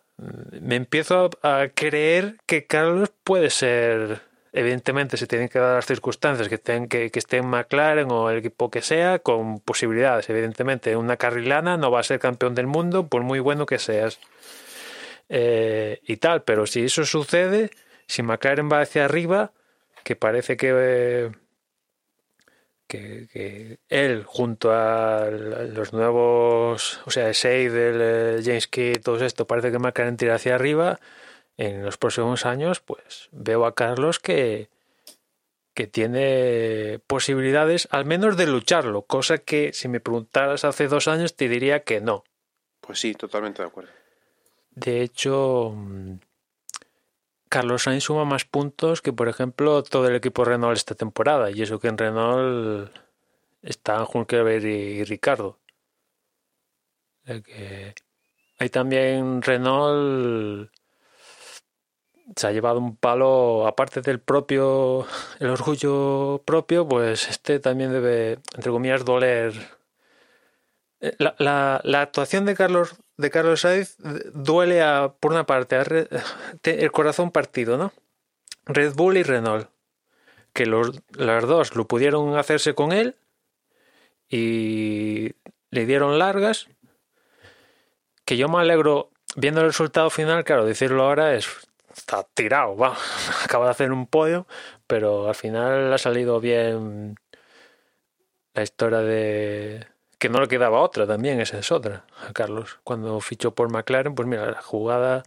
[0.61, 4.21] me empiezo a creer que Carlos puede ser
[4.53, 8.37] evidentemente se tienen que dar las circunstancias que estén, que, que estén McLaren o el
[8.37, 10.29] equipo que sea, con posibilidades.
[10.29, 14.19] Evidentemente, una carrilana no va a ser campeón del mundo, por muy bueno que seas.
[15.29, 17.71] Eh, y tal, pero si eso sucede,
[18.07, 19.51] si McLaren va hacia arriba,
[20.03, 21.31] que parece que,
[22.87, 29.79] que, él junto a los nuevos, o sea, Seidel, James Key, todo esto, parece que
[29.79, 30.99] McLaren tira hacia arriba
[31.57, 34.69] en los próximos años, pues veo a Carlos que,
[35.73, 41.35] que tiene posibilidades al menos de lucharlo, cosa que si me preguntaras hace dos años
[41.35, 42.23] te diría que no.
[42.81, 43.91] Pues sí, totalmente de acuerdo.
[44.71, 46.19] De hecho, mm,
[47.49, 51.49] Carlos Sainz suma más puntos que, por ejemplo, todo el equipo Renault esta temporada.
[51.49, 52.91] Y eso que en Renault
[53.61, 55.59] están Hulkenberg y Ricardo.
[57.25, 57.93] Que
[58.59, 60.71] hay también Renault
[62.35, 65.07] se ha llevado un palo, aparte del propio,
[65.39, 69.53] el orgullo propio, pues este también debe, entre comillas, doler.
[70.99, 73.97] Eh, la, actuación de Carlos de Carlos Sainz
[74.33, 75.83] duele a, por una parte, a
[76.63, 77.93] el corazón partido, ¿no?
[78.65, 79.69] Red Bull y Renault,
[80.53, 83.15] que los, las dos lo pudieron hacerse con él
[84.29, 85.31] y
[85.71, 86.67] le dieron largas.
[88.25, 91.66] Que yo me alegro viendo el resultado final, claro, decirlo ahora es
[91.97, 92.95] está tirado, va,
[93.43, 94.47] acaba de hacer un podio,
[94.87, 97.15] pero al final ha salido bien
[98.53, 99.87] la historia de
[100.17, 102.79] que no le quedaba otra también, esa es otra, a Carlos.
[102.83, 105.23] Cuando fichó por McLaren, pues mira, la jugada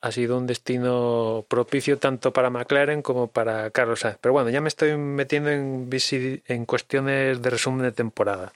[0.00, 4.18] ha sido un destino propicio tanto para McLaren como para Carlos Sainz.
[4.20, 8.52] Pero bueno, ya me estoy metiendo en, en cuestiones de resumen de temporada.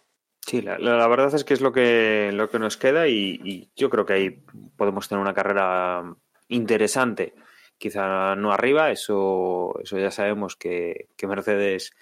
[0.46, 3.70] Sí, la, la, verdad es que es lo que, lo que nos queda y, y,
[3.76, 4.42] yo creo que ahí
[4.76, 6.16] podemos tener una carrera
[6.52, 7.34] interesante.
[7.78, 11.92] Quizá no arriba, eso, eso ya sabemos que, que Mercedes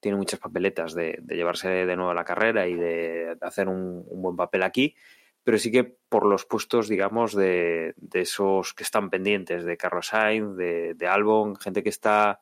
[0.00, 4.36] tiene muchas papeletas de, llevarse de nuevo a la carrera y de, hacer un, buen
[4.36, 4.96] papel aquí,
[5.44, 10.06] pero sí que por los puestos, digamos, de, de esos que están pendientes, de Carlos
[10.06, 12.40] Sainz, de, de Albon, gente que está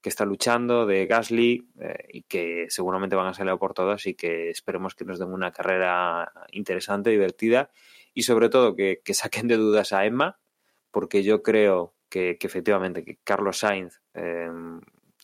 [0.00, 4.14] que está luchando, de Gasly, eh, y que seguramente van a salir por todas y
[4.14, 7.70] que esperemos que nos den una carrera interesante, divertida
[8.12, 10.41] y sobre todo que saquen de dudas a Emma,
[10.92, 14.48] porque yo creo que, efectivamente que Carlos Sainz eh,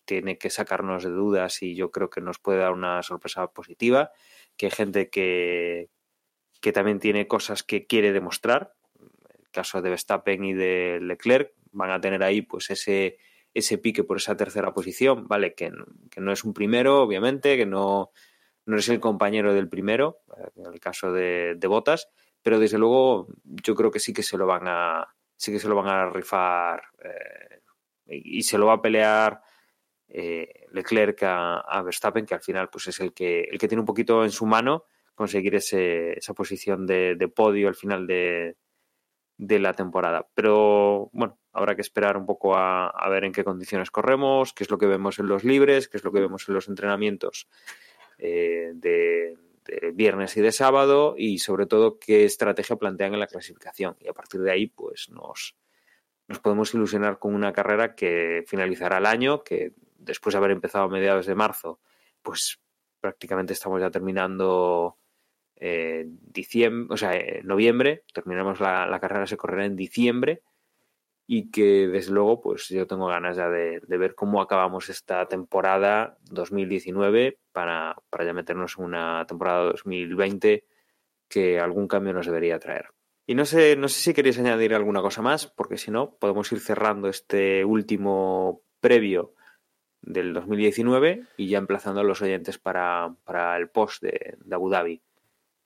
[0.05, 4.11] tiene que sacarnos de dudas y yo creo que nos puede dar una sorpresa positiva,
[4.57, 5.91] que hay gente que,
[6.61, 8.75] que también tiene cosas que quiere demostrar,
[9.39, 13.19] el caso de Verstappen y de Leclerc, van a tener ahí pues ese
[13.55, 15.55] ese pique por esa tercera posición, ¿vale?
[15.55, 15.73] Que,
[16.11, 18.11] que no es un primero, obviamente, que no,
[18.67, 20.21] no es el compañero del primero,
[20.57, 22.09] en el caso de, de Botas,
[22.43, 25.69] pero desde luego yo creo que sí que se lo van a sí que se
[25.69, 27.63] lo van a rifar eh,
[28.07, 29.41] y, se lo va a pelear
[30.09, 33.81] eh, Leclerc a, a, Verstappen, que al final pues es el que el que tiene
[33.81, 34.85] un poquito en su mano
[35.15, 38.57] conseguir ese, esa posición de, de podio al final de,
[39.37, 40.29] de la temporada.
[40.35, 44.65] Pero bueno, habrá que esperar un poco a, a, ver en qué condiciones corremos, qué
[44.65, 47.49] es lo que vemos en los libres, qué es lo que vemos en los entrenamientos
[48.19, 49.37] eh, de,
[49.69, 53.97] de, viernes y de sábado y sobre todo qué estrategia plantean en la clasificación.
[54.01, 55.57] Y a partir de ahí, pues nos,
[56.27, 60.85] nos podemos ilusionar con una carrera que finalizará el año, que después de haber empezado
[60.85, 61.81] a mediados de marzo,
[62.23, 62.59] pues
[63.01, 64.97] prácticamente estamos ya terminando
[65.57, 70.43] eh, diciembre, o sea, en noviembre, terminamos la, la, carrera, se correrá en diciembre
[71.31, 76.17] y que desde luego pues yo tengo ganas ya de, ver cómo acabamos esta temporada
[76.31, 80.65] 2019 para, para, ya meternos en una temporada 2020
[81.29, 82.87] que algún cambio nos debería traer.
[83.27, 86.51] Y no sé, no sé si queréis añadir alguna cosa más, porque si no, podemos
[86.51, 89.35] ir cerrando este último previo
[90.01, 94.71] del 2019 y ya emplazando a los oyentes para, para el post de, de Abu
[94.71, 95.03] Dhabi.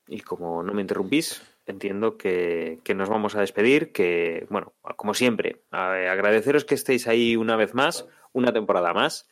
[0.08, 5.14] Y como no me interrumpís, entiendo que, que, nos vamos a despedir, que, bueno, como
[5.14, 9.28] siempre, agradeceros que estéis ahí una vez más, una temporada más,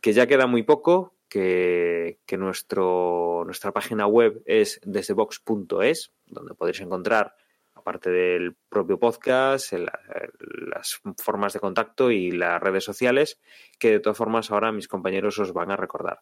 [0.00, 6.80] que ya queda muy poco, que, que nuestro, nuestra página web es desdebox.es, donde podréis
[6.80, 7.34] encontrar,
[7.74, 13.40] aparte del propio podcast, las formas de contacto y las redes sociales,
[13.78, 16.20] que de todas formas ahora mis compañeros os van a recordar.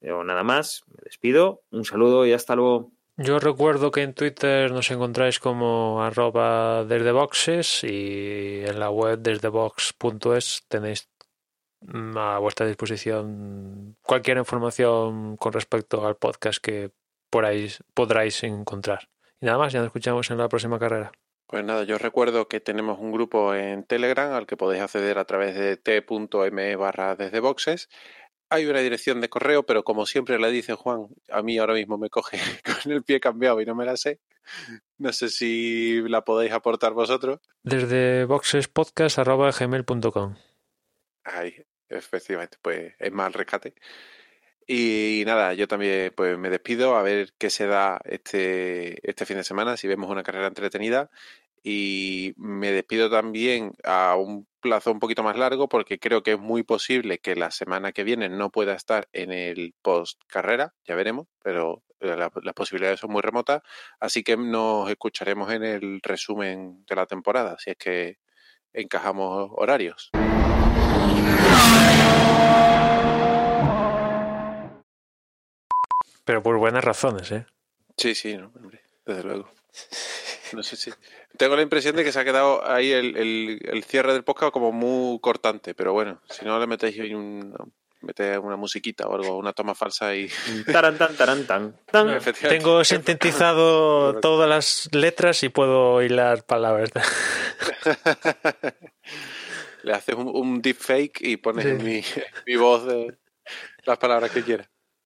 [0.00, 2.92] Yo nada más, me despido, un saludo y hasta luego.
[3.18, 9.18] Yo recuerdo que en Twitter nos encontráis como arroba desde boxes y en la web
[9.18, 11.10] desdebox.es tenéis
[12.16, 16.90] a vuestra disposición cualquier información con respecto al podcast que
[17.28, 19.08] por ahí podráis encontrar.
[19.40, 21.12] Y nada más, ya nos escuchamos en la próxima carrera.
[21.52, 25.26] Pues nada, yo recuerdo que tenemos un grupo en Telegram al que podéis acceder a
[25.26, 27.90] través de t.me barra desde boxes
[28.52, 31.98] hay una dirección de correo, pero como siempre le dice Juan, a mí ahora mismo
[31.98, 32.38] me coge
[32.84, 34.20] con el pie cambiado y no me la sé.
[34.98, 37.40] No sé si la podéis aportar vosotros.
[37.62, 40.36] Desde boxespodcast.gmail.com
[41.24, 43.74] Ay, efectivamente, pues es mal rescate.
[44.66, 49.38] Y nada, yo también pues me despido a ver qué se da este, este fin
[49.38, 51.10] de semana, si vemos una carrera entretenida
[51.62, 56.38] y me despido también a un plazo un poquito más largo porque creo que es
[56.38, 60.94] muy posible que la semana que viene no pueda estar en el post carrera, ya
[60.94, 63.62] veremos, pero las la posibilidades son muy remotas,
[64.00, 68.18] así que nos escucharemos en el resumen de la temporada, si es que
[68.72, 70.10] encajamos horarios.
[76.24, 77.46] Pero por buenas razones, ¿eh?
[77.96, 79.48] Sí, sí, no, hombre, desde luego.
[80.56, 80.92] No sé si.
[81.36, 84.52] Tengo la impresión de que se ha quedado ahí el, el- el cierre del podcast
[84.52, 87.54] como muy cortante, pero bueno, si no le metéis un,
[88.00, 90.28] mete una musiquita o algo, una toma falsa y.
[90.72, 91.76] Taran, tan, taran, tan.
[92.48, 96.90] Tengo sintetizado todas las letras y puedo hilar palabras.
[99.82, 101.72] Le haces un, un deepfake y pones Sí.
[101.84, 102.02] mi,
[102.46, 103.16] mi voz de
[103.84, 104.68] las palabras que quieras.